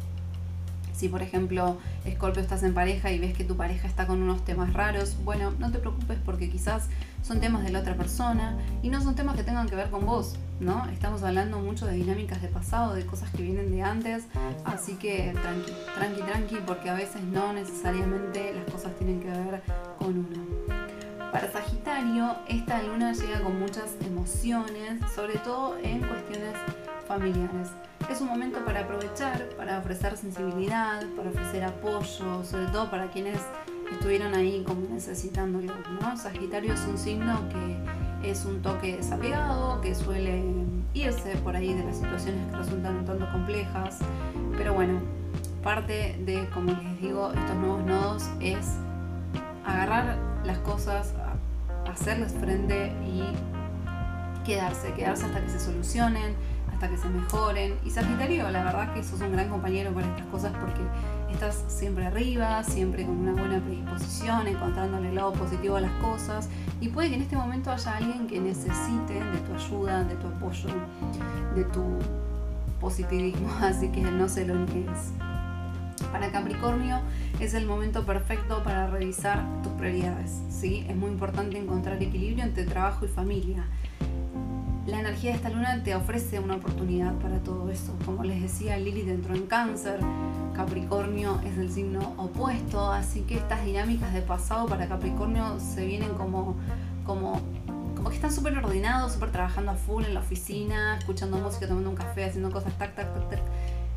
Si 1.01 1.09
por 1.09 1.23
ejemplo 1.23 1.79
Scorpio 2.07 2.43
estás 2.43 2.63
en 2.63 2.75
pareja 2.75 3.11
y 3.11 3.19
ves 3.19 3.33
que 3.33 3.43
tu 3.43 3.57
pareja 3.57 3.89
está 3.89 4.07
con 4.07 4.21
unos 4.21 4.45
temas 4.45 4.75
raros, 4.75 5.17
bueno, 5.25 5.51
no 5.59 5.73
te 5.73 5.79
preocupes 5.79 6.19
porque 6.23 6.51
quizás 6.51 6.89
son 7.23 7.41
temas 7.41 7.65
de 7.65 7.71
la 7.71 7.79
otra 7.81 7.95
persona 7.95 8.59
y 8.83 8.91
no 8.91 9.01
son 9.01 9.15
temas 9.15 9.35
que 9.35 9.43
tengan 9.43 9.67
que 9.67 9.77
ver 9.77 9.89
con 9.89 10.05
vos, 10.05 10.35
¿no? 10.61 10.87
Estamos 10.91 11.23
hablando 11.23 11.59
mucho 11.59 11.87
de 11.87 11.95
dinámicas 11.95 12.43
de 12.43 12.49
pasado, 12.49 12.93
de 12.93 13.07
cosas 13.07 13.31
que 13.31 13.43
vienen 13.43 13.71
de 13.71 13.83
antes, 13.83 14.27
así 14.67 14.97
que 14.97 15.33
tranqui, 15.41 15.73
tranqui, 15.95 16.21
tranqui, 16.21 16.57
porque 16.67 16.91
a 16.91 16.95
veces 16.95 17.23
no 17.23 17.55
necesariamente 17.55 18.53
las 18.53 18.71
cosas 18.71 18.95
tienen 18.97 19.21
que 19.21 19.29
ver 19.29 19.63
con 19.99 20.19
uno. 20.19 21.33
Para 21.33 21.51
Sagitario, 21.51 22.37
esta 22.47 22.83
luna 22.83 23.15
llega 23.15 23.41
con 23.41 23.59
muchas 23.59 23.97
emociones, 24.05 25.01
sobre 25.15 25.39
todo 25.39 25.79
en 25.83 26.01
cuestiones 26.01 26.57
familiares. 27.09 27.71
Es 28.11 28.21
un 28.21 28.27
momento 28.27 28.65
para 28.65 28.81
aprovechar, 28.81 29.51
para 29.57 29.79
ofrecer 29.79 30.17
sensibilidad, 30.17 31.01
para 31.17 31.31
ofrecer 31.31 31.63
apoyo, 31.63 32.43
sobre 32.43 32.67
todo 32.73 32.91
para 32.91 33.09
quienes 33.13 33.39
estuvieron 33.93 34.35
ahí 34.35 34.65
como 34.67 34.81
necesitándolo. 34.93 35.73
¿no? 36.01 36.17
Sagitario 36.17 36.75
es 36.75 36.81
un 36.89 36.99
signo 36.99 37.39
que 37.49 38.29
es 38.29 38.45
un 38.45 38.63
toque 38.63 38.97
desapegado, 38.97 39.81
que 39.81 39.95
suele 39.95 40.43
irse 40.93 41.37
por 41.37 41.55
ahí 41.55 41.73
de 41.73 41.85
las 41.85 41.99
situaciones 41.99 42.51
que 42.51 42.57
resultan 42.57 42.97
un 42.97 43.05
tanto 43.05 43.31
complejas. 43.31 44.01
Pero 44.59 44.75
bueno, 44.75 44.99
parte 45.63 46.19
de, 46.25 46.49
como 46.53 46.73
les 46.73 47.01
digo, 47.01 47.33
estos 47.33 47.57
nuevos 47.59 47.85
nodos 47.85 48.29
es 48.41 48.73
agarrar 49.65 50.19
las 50.45 50.59
cosas, 50.59 51.15
hacerles 51.89 52.33
frente 52.33 52.93
y 53.07 53.23
quedarse, 54.45 54.93
quedarse 54.95 55.27
hasta 55.27 55.41
que 55.43 55.51
se 55.51 55.61
solucionen, 55.61 56.35
que 56.89 56.97
se 56.97 57.09
mejoren. 57.09 57.75
Y 57.85 57.91
Sagitario, 57.91 58.51
la 58.51 58.65
verdad 58.65 58.95
que 58.95 59.03
sos 59.03 59.21
un 59.21 59.33
gran 59.33 59.49
compañero 59.49 59.93
para 59.93 60.07
estas 60.07 60.27
cosas 60.27 60.53
porque 60.61 60.81
estás 61.31 61.65
siempre 61.69 62.07
arriba, 62.07 62.63
siempre 62.65 63.05
con 63.05 63.17
una 63.17 63.33
buena 63.33 63.61
predisposición, 63.61 64.47
encontrándole 64.47 65.09
el 65.09 65.15
lado 65.15 65.33
positivo 65.33 65.77
a 65.77 65.81
las 65.81 65.93
cosas. 66.03 66.49
Y 66.81 66.89
puede 66.89 67.11
que 67.11 67.17
en 67.17 67.23
este 67.23 67.37
momento 67.37 67.71
haya 67.71 67.97
alguien 67.97 68.27
que 68.27 68.41
necesite 68.41 69.15
de 69.15 69.39
tu 69.47 69.55
ayuda, 69.55 70.05
de 70.05 70.15
tu 70.17 70.27
apoyo, 70.27 70.69
de 71.55 71.65
tu 71.65 71.99
positivismo, 72.81 73.49
así 73.61 73.89
que 73.89 74.01
no 74.01 74.29
se 74.29 74.47
lo 74.47 74.55
niegues. 74.55 75.13
Para 76.13 76.33
Capricornio 76.33 76.99
es 77.41 77.55
el 77.55 77.67
momento 77.67 78.05
perfecto 78.05 78.63
para 78.65 78.87
revisar 78.89 79.45
tus 79.63 79.73
prioridades. 79.75 80.41
¿sí? 80.49 80.87
Es 80.89 80.97
muy 80.97 81.11
importante 81.11 81.59
encontrar 81.59 82.03
equilibrio 82.03 82.45
entre 82.45 82.65
trabajo 82.65 83.05
y 83.05 83.09
familia 83.09 83.65
la 84.87 85.01
energía 85.01 85.31
de 85.31 85.37
esta 85.37 85.51
luna 85.51 85.83
te 85.83 85.95
ofrece 85.95 86.41
una 86.41 86.57
oportunidad 86.57 87.15
para 87.19 87.39
todo 87.41 87.71
eso. 87.71 87.95
Como 88.05 88.25
les 88.25 88.41
decía, 88.41 88.77
Lili 88.79 89.09
entró 89.09 89.35
en 89.35 89.47
cáncer, 89.47 90.01
Capricornio 90.55 91.41
es 91.45 91.59
el 91.59 91.71
signo 91.71 92.15
opuesto, 92.17 92.91
así 92.91 93.23
que 93.23 93.37
estas 93.37 93.65
dinámicas 93.65 94.13
de 94.13 94.23
pasado 94.23 94.67
para 94.67 94.89
Capricornio 94.89 95.59
se 95.61 95.85
vienen 95.85 96.11
como, 96.15 96.57
como, 97.05 97.41
como 97.97 98.09
que 98.09 98.17
están 98.17 98.33
súper 98.33 98.57
ordenados, 98.59 99.13
súper 99.13 99.31
trabajando 99.31 99.73
a 99.73 99.75
full 99.75 100.05
en 100.05 100.15
la 100.15 100.21
oficina, 100.21 100.97
escuchando 100.99 101.39
música, 101.39 101.67
tomando 101.69 101.91
un 101.91 101.97
café, 101.97 102.25
haciendo 102.25 102.51
cosas 102.51 102.73
tac, 102.79 102.95
tac, 102.95 103.13
tac, 103.13 103.31
tac 103.31 103.41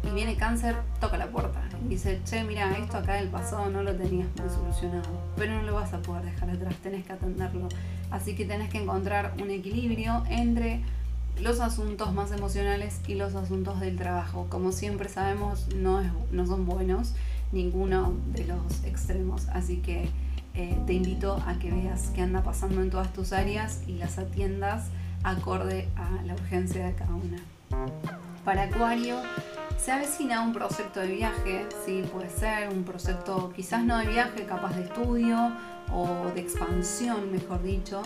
y 0.03 0.09
viene 0.13 0.35
cáncer, 0.35 0.75
toca 0.99 1.17
la 1.17 1.27
puerta 1.27 1.61
y 1.85 1.89
dice, 1.89 2.21
che, 2.25 2.43
mira, 2.43 2.77
esto 2.77 2.97
acá 2.97 3.15
del 3.15 3.29
pasado 3.29 3.69
no 3.69 3.83
lo 3.83 3.95
tenías 3.95 4.27
muy 4.39 4.49
solucionado, 4.49 5.09
pero 5.37 5.53
no 5.53 5.63
lo 5.63 5.75
vas 5.75 5.93
a 5.93 6.01
poder 6.01 6.25
dejar 6.25 6.49
atrás, 6.49 6.75
tenés 6.83 7.05
que 7.05 7.13
atenderlo. 7.13 7.69
Así 8.11 8.35
que 8.35 8.45
tenés 8.45 8.69
que 8.69 8.81
encontrar 8.81 9.33
un 9.41 9.49
equilibrio 9.49 10.23
entre 10.29 10.81
los 11.41 11.59
asuntos 11.59 12.13
más 12.13 12.31
emocionales 12.31 12.99
y 13.07 13.15
los 13.15 13.35
asuntos 13.35 13.79
del 13.79 13.97
trabajo. 13.97 14.47
Como 14.49 14.71
siempre 14.71 15.09
sabemos, 15.09 15.73
no, 15.75 16.01
no 16.31 16.45
son 16.45 16.65
buenos 16.65 17.13
ninguno 17.51 18.13
de 18.33 18.45
los 18.45 18.83
extremos, 18.83 19.47
así 19.49 19.77
que 19.77 20.09
eh, 20.55 20.77
te 20.85 20.93
invito 20.93 21.41
a 21.47 21.57
que 21.59 21.71
veas 21.71 22.11
qué 22.13 22.21
anda 22.21 22.43
pasando 22.43 22.81
en 22.81 22.89
todas 22.89 23.11
tus 23.13 23.33
áreas 23.33 23.81
y 23.87 23.93
las 23.93 24.17
atiendas 24.17 24.87
acorde 25.23 25.87
a 25.95 26.21
la 26.23 26.33
urgencia 26.33 26.85
de 26.85 26.93
cada 26.93 27.13
una. 27.13 27.37
Para 28.43 28.63
Acuario, 28.63 29.17
se 29.77 29.91
avecina 29.91 30.41
un 30.41 30.53
proyecto 30.53 31.01
de 31.01 31.07
viaje, 31.07 31.67
sí, 31.85 32.03
puede 32.11 32.29
ser 32.29 32.69
un 32.69 32.83
proyecto 32.83 33.51
quizás 33.55 33.83
no 33.83 33.97
de 33.97 34.07
viaje, 34.07 34.45
capaz 34.45 34.75
de 34.75 34.83
estudio 34.83 35.51
o 35.91 36.31
de 36.33 36.41
expansión, 36.41 37.31
mejor 37.31 37.61
dicho, 37.61 38.01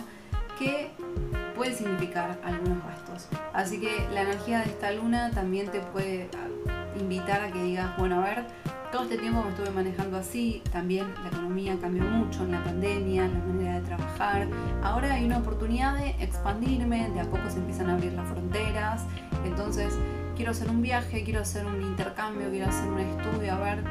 que 0.58 0.90
puede 1.54 1.74
significar 1.74 2.38
algunos 2.44 2.82
gastos. 2.84 3.28
Así 3.52 3.80
que 3.80 4.08
la 4.12 4.22
energía 4.22 4.60
de 4.60 4.66
esta 4.66 4.90
luna 4.92 5.30
también 5.30 5.70
te 5.70 5.80
puede 5.80 6.28
invitar 6.98 7.42
a 7.42 7.52
que 7.52 7.62
digas, 7.62 7.96
bueno, 7.96 8.20
a 8.20 8.24
ver, 8.24 8.46
todo 8.90 9.02
este 9.02 9.18
tiempo 9.18 9.42
me 9.42 9.50
estuve 9.50 9.70
manejando 9.70 10.16
así, 10.16 10.62
también 10.72 11.06
la 11.22 11.28
economía 11.28 11.76
cambió 11.80 12.04
mucho 12.04 12.44
en 12.44 12.52
la 12.52 12.64
pandemia, 12.64 13.28
la 13.28 13.38
manera 13.38 13.80
de 13.80 13.86
trabajar. 13.86 14.48
Ahora 14.82 15.14
hay 15.14 15.24
una 15.24 15.38
oportunidad 15.38 15.96
de 15.96 16.10
expandirme, 16.22 17.10
de 17.10 17.20
a 17.20 17.24
poco 17.24 17.50
se 17.50 17.58
empiezan 17.58 17.90
a 17.90 17.94
abrir 17.94 18.12
las 18.12 18.28
fronteras, 18.28 19.04
entonces 19.44 19.94
quiero 20.36 20.52
hacer 20.52 20.70
un 20.70 20.80
viaje, 20.80 21.22
quiero 21.22 21.40
hacer 21.40 21.66
un 21.66 21.82
intercambio, 21.82 22.48
quiero 22.50 22.68
hacer 22.68 22.88
un 22.88 22.98
estudio, 23.00 23.52
a 23.52 23.58
ver, 23.58 23.84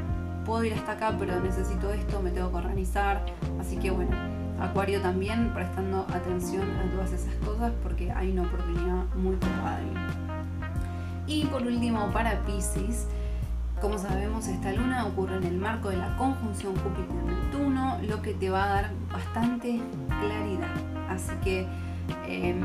puedo 0.44 0.64
ir 0.64 0.74
hasta 0.74 0.92
acá, 0.92 1.14
pero 1.18 1.38
necesito 1.40 1.92
esto, 1.92 2.20
me 2.20 2.30
tengo 2.30 2.50
que 2.50 2.56
organizar. 2.56 3.24
Así 3.60 3.76
que 3.76 3.90
bueno, 3.90 4.16
Acuario 4.60 5.00
también 5.00 5.52
prestando 5.54 6.06
atención 6.12 6.68
a 6.78 6.90
todas 6.90 7.12
esas 7.12 7.34
cosas 7.44 7.72
porque 7.82 8.10
hay 8.10 8.32
una 8.32 8.42
oportunidad 8.42 9.04
muy 9.14 9.36
copada 9.36 9.80
Y 11.28 11.44
por 11.46 11.62
último, 11.62 12.10
para 12.12 12.42
Pisces, 12.44 13.06
como 13.80 13.98
sabemos, 13.98 14.48
esta 14.48 14.72
luna 14.72 15.06
ocurre 15.06 15.36
en 15.36 15.44
el 15.44 15.58
marco 15.58 15.90
de 15.90 15.96
la 15.96 16.16
conjunción 16.16 16.74
Júpiter-Neptuno, 16.76 17.98
lo 18.02 18.22
que 18.22 18.34
te 18.34 18.50
va 18.50 18.64
a 18.64 18.68
dar 18.68 18.90
bastante 19.12 19.80
claridad. 20.08 20.74
Así 21.08 21.32
que 21.42 21.66
em, 22.26 22.64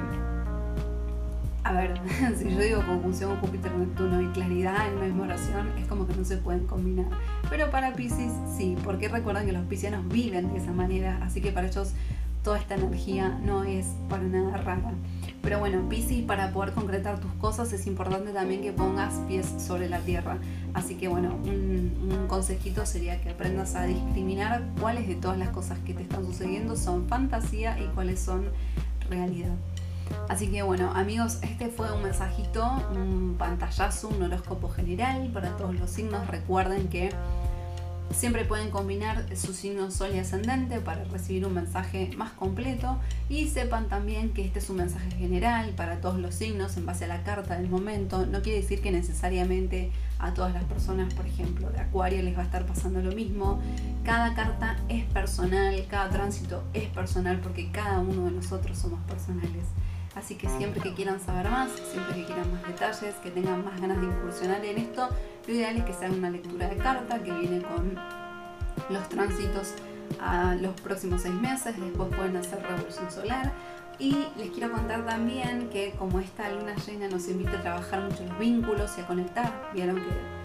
a 1.64 1.72
ver, 1.72 2.00
si 2.38 2.50
yo 2.50 2.60
digo 2.60 2.86
conjunción 2.86 3.38
Júpiter-Neptuno 3.40 4.22
y 4.22 4.28
claridad 4.28 4.88
en 4.88 5.00
la 5.00 5.06
misma 5.06 5.24
oración, 5.24 5.70
es 5.78 5.88
como 5.88 6.08
que 6.08 6.16
no 6.16 6.26
se 6.26 6.38
pueden 6.38 6.66
combinar. 6.66 7.06
Pero 7.50 7.70
para 7.70 7.94
Pisces 7.94 8.32
sí, 8.58 8.76
porque 8.84 9.08
recuerdan 9.08 9.46
que 9.46 9.52
los 9.52 9.66
piscianos 9.66 10.08
viven 10.08 10.52
de 10.52 10.60
esa 10.60 10.72
manera, 10.72 11.20
así 11.24 11.42
que 11.42 11.52
para 11.52 11.68
ellos 11.68 11.94
toda 12.44 12.58
esta 12.58 12.76
energía 12.76 13.40
no 13.44 13.64
es 13.64 13.88
para 14.10 14.24
nada 14.24 14.58
rara. 14.58 14.92
Pero 15.44 15.60
bueno, 15.60 15.90
Pisces, 15.90 16.24
para 16.24 16.52
poder 16.52 16.74
concretar 16.74 17.20
tus 17.20 17.34
cosas 17.34 17.74
es 17.74 17.86
importante 17.86 18.32
también 18.32 18.62
que 18.62 18.72
pongas 18.72 19.16
pies 19.28 19.46
sobre 19.58 19.90
la 19.90 20.00
tierra. 20.00 20.38
Así 20.74 20.96
que 20.96 21.10
bueno, 21.10 21.36
un, 21.44 22.10
un, 22.10 22.28
consejito 22.28 22.86
sería 22.86 23.20
que 23.20 23.32
aprendas 23.32 23.76
a 23.76 23.84
discriminar 23.84 24.64
cuáles 24.80 25.06
de 25.06 25.16
todas 25.16 25.38
las 25.38 25.50
cosas 25.50 25.78
que 25.80 25.94
te 25.94 26.04
están 26.04 26.26
sucediendo 26.26 26.78
son 26.78 27.10
fantasía 27.10 27.78
y 27.78 27.88
cuáles 27.88 28.22
son 28.22 28.46
realidad. 29.10 29.54
Así 30.30 30.48
que 30.48 30.64
bueno, 30.64 30.92
amigos, 30.96 31.40
este 31.42 31.68
fue 31.68 31.92
un 31.92 32.04
mensajito, 32.04 32.66
un 32.96 33.36
pantallazo, 33.38 34.08
un 34.08 34.24
horóscopo 34.24 34.70
general 34.70 35.30
para 35.34 35.58
todos 35.58 35.76
los 35.76 35.90
signos. 35.90 36.26
Recuerden 36.28 36.88
que 36.88 37.10
siempre 38.12 38.46
pueden 38.46 38.70
combinar 38.70 39.26
su 39.36 39.54
signo 39.54 39.92
sol 39.92 40.12
y 40.14 40.20
ascendente 40.20 40.80
para 40.80 41.04
recibir 41.06 41.46
un 41.46 41.54
mensaje 41.54 42.12
más 42.16 42.32
completo 42.32 43.00
y 43.30 43.48
sepan 43.48 43.88
también 43.88 44.34
que 44.34 44.46
este 44.46 44.60
es 44.60 44.70
un 44.70 44.78
mensaje 44.78 45.12
general 45.12 45.72
para 45.72 46.00
todos 46.00 46.20
los 46.20 46.36
signos 46.36 46.78
en 46.78 46.86
base 46.86 47.06
a 47.06 47.08
la 47.08 47.24
carta 47.24 47.58
del 47.58 47.70
momento. 47.70 48.26
No 48.26 48.42
quiere 48.42 48.62
decir 48.62 48.82
que 48.82 48.92
necesariamente 48.92 49.92
a 50.20 50.34
todas 50.34 50.54
las 50.54 50.64
personas, 50.64 51.14
por 51.14 51.26
ejemplo, 51.26 51.70
de 51.70 51.80
Acuario 51.80 52.22
les 52.22 52.38
va 52.38 52.42
a 52.42 52.46
estar 52.46 52.66
pasando 52.66 53.02
lo 53.02 53.12
mismo. 53.12 53.62
Cada 54.04 54.34
carta 54.34 54.78
es 54.90 55.06
personal, 55.06 55.86
cada 55.90 56.10
tránsito 56.10 56.64
es 56.74 56.88
personal 56.90 57.40
porque 57.40 57.72
cada 57.72 58.00
uno 58.00 58.26
de 58.26 58.32
nosotros 58.32 58.78
somos 58.78 59.00
personales. 59.06 59.66
Así 60.16 60.36
que 60.36 60.48
siempre 60.48 60.80
que 60.80 60.94
quieran 60.94 61.20
saber 61.20 61.50
más, 61.50 61.72
siempre 61.92 62.16
que 62.16 62.26
quieran 62.26 62.52
más 62.54 62.64
detalles, 62.68 63.16
que 63.16 63.32
tengan 63.32 63.66
más 63.66 63.82
ganas 63.82 64.00
de 64.00 64.06
incursionar 64.06 64.64
en 64.64 64.78
esto, 64.78 65.10
lo 65.48 65.54
ideal 65.54 65.78
es 65.78 65.84
que 65.84 65.94
se 65.94 66.06
haga 66.06 66.16
una 66.16 66.30
lectura 66.30 66.68
de 66.68 66.78
carta 66.78 67.22
que 67.22 67.32
viene 67.32 67.62
con 67.62 67.96
los 68.90 69.10
tránsitos 69.10 69.74
a 70.22 70.56
los 70.56 70.80
próximos 70.82 71.22
seis 71.22 71.36
meses, 71.36 71.80
después 71.80 72.16
pueden 72.16 72.36
hacer 72.38 72.62
revolución 72.62 73.12
solar. 73.12 73.52
Y 74.00 74.28
les 74.38 74.50
quiero 74.50 74.72
contar 74.72 75.06
también 75.06 75.70
que 75.70 75.92
como 75.98 76.20
esta 76.20 76.50
luna 76.50 76.74
llena 76.76 77.08
nos 77.10 77.28
invita 77.28 77.60
a 77.60 77.62
trabajar 77.62 78.02
mucho 78.02 78.26
los 78.26 78.40
vínculos 78.40 78.92
y 78.98 79.02
a 79.02 79.08
conectar, 79.08 79.70
vieron 79.74 79.98
que 79.98 80.44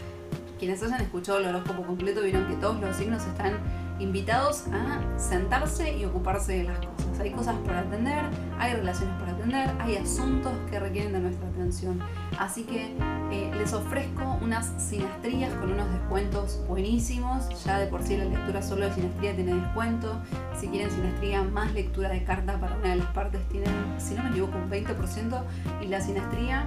quienes 0.59 0.83
hayan 0.83 1.01
escuchado 1.01 1.39
el 1.39 1.47
horóscopo 1.47 1.83
completo 1.85 2.21
vieron 2.23 2.47
que 2.47 2.55
todos 2.57 2.81
los 2.81 2.97
signos 2.97 3.25
están 3.25 3.59
invitados 3.99 4.65
a 4.73 5.19
sentarse 5.19 5.97
y 5.97 6.05
ocuparse 6.05 6.59
de 6.59 6.65
las 6.65 6.79
cosas. 6.79 7.21
Hay 7.21 7.31
cosas 7.31 7.57
por 7.65 7.75
atender, 7.75 8.25
hay 8.59 8.75
relaciones 8.75 9.17
por 9.19 9.28
hay 9.55 9.97
asuntos 9.97 10.53
que 10.71 10.79
requieren 10.79 11.13
de 11.13 11.21
nuestra 11.21 11.49
atención. 11.49 12.01
Así 12.39 12.65
que 12.65 12.95
eh, 13.31 13.51
les 13.57 13.73
ofrezco 13.73 14.39
unas 14.43 14.73
sinastrías 14.79 15.53
con 15.55 15.73
unos 15.73 15.91
descuentos 15.93 16.61
buenísimos. 16.69 17.49
Ya 17.65 17.79
de 17.79 17.87
por 17.87 18.03
sí 18.03 18.17
la 18.17 18.25
lectura 18.25 18.63
solo 18.63 18.87
de 18.87 18.95
sinastría 18.95 19.35
tiene 19.35 19.55
descuento. 19.55 20.21
Si 20.59 20.69
quieren 20.69 20.91
sinastría 20.91 21.43
más 21.43 21.73
lectura 21.73 22.11
de 22.11 22.25
carta 22.25 22.59
para 22.61 22.77
una 22.77 22.91
de 22.91 22.97
las 22.97 23.09
partes 23.09 23.41
tienen, 23.49 23.73
si 23.99 24.15
no 24.15 24.25
me 24.25 24.31
equivoco, 24.31 24.59
un 24.59 24.71
20%. 24.71 25.43
Y 25.83 25.87
la 25.87 26.01
sinastría 26.01 26.67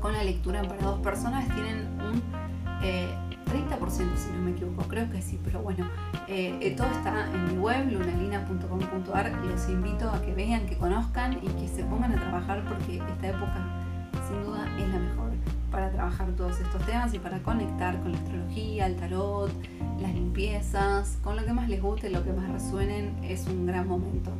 con 0.00 0.12
la 0.12 0.22
lectura 0.22 0.62
para 0.62 0.82
dos 0.82 1.00
personas 1.00 1.46
tienen 1.54 1.88
un... 2.00 2.22
Eh, 2.82 3.08
30% 3.46 4.16
si 4.16 4.30
no 4.32 4.42
me 4.42 4.50
equivoco, 4.50 4.82
creo 4.88 5.10
que 5.10 5.22
sí, 5.22 5.38
pero 5.44 5.60
bueno, 5.62 5.88
eh, 6.28 6.58
eh, 6.60 6.74
todo 6.76 6.88
está 6.88 7.30
en 7.32 7.44
mi 7.54 7.58
web, 7.58 7.90
lunalina.com.ar, 7.90 9.32
los 9.44 9.68
invito 9.68 10.10
a 10.10 10.20
que 10.22 10.34
vean, 10.34 10.66
que 10.66 10.76
conozcan 10.76 11.34
y 11.34 11.48
que 11.48 11.68
se 11.68 11.84
pongan 11.84 12.12
a 12.12 12.16
trabajar 12.16 12.64
porque 12.68 12.96
esta 12.96 13.28
época 13.28 13.86
sin 14.28 14.42
duda 14.44 14.66
es 14.78 14.88
la 14.88 14.98
mejor 14.98 15.30
para 15.70 15.90
trabajar 15.90 16.28
todos 16.32 16.58
estos 16.58 16.84
temas 16.86 17.12
y 17.14 17.18
para 17.18 17.38
conectar 17.40 18.00
con 18.00 18.12
la 18.12 18.18
astrología, 18.18 18.86
el 18.86 18.96
tarot, 18.96 19.52
las 20.00 20.14
limpiezas, 20.14 21.18
con 21.22 21.36
lo 21.36 21.44
que 21.44 21.52
más 21.52 21.68
les 21.68 21.82
guste, 21.82 22.08
lo 22.10 22.24
que 22.24 22.32
más 22.32 22.48
resuenen, 22.48 23.14
es 23.22 23.46
un 23.46 23.66
gran 23.66 23.86
momento. 23.86 24.30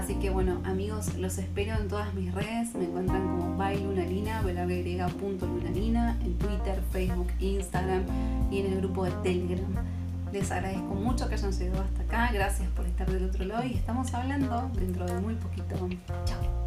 Así 0.00 0.14
que 0.14 0.30
bueno, 0.30 0.62
amigos, 0.64 1.14
los 1.18 1.36
espero 1.36 1.74
en 1.76 1.88
todas 1.88 2.14
mis 2.14 2.32
redes. 2.34 2.74
Me 2.74 2.86
encuentran 2.86 3.20
como 3.20 3.54
bailunalina, 3.58 4.40
lunalina, 4.40 6.16
en 6.24 6.38
Twitter, 6.38 6.82
Facebook, 6.90 7.28
Instagram 7.38 8.04
y 8.50 8.60
en 8.60 8.72
el 8.72 8.78
grupo 8.78 9.04
de 9.04 9.10
Telegram. 9.22 9.84
Les 10.32 10.50
agradezco 10.50 10.94
mucho 10.94 11.28
que 11.28 11.34
hayan 11.34 11.52
llegado 11.52 11.82
hasta 11.82 12.02
acá. 12.02 12.32
Gracias 12.32 12.66
por 12.70 12.86
estar 12.86 13.10
del 13.10 13.26
otro 13.26 13.44
lado 13.44 13.62
y 13.66 13.74
estamos 13.74 14.14
hablando 14.14 14.70
dentro 14.72 15.04
de 15.04 15.20
muy 15.20 15.34
poquito. 15.34 15.76
Chao. 16.24 16.59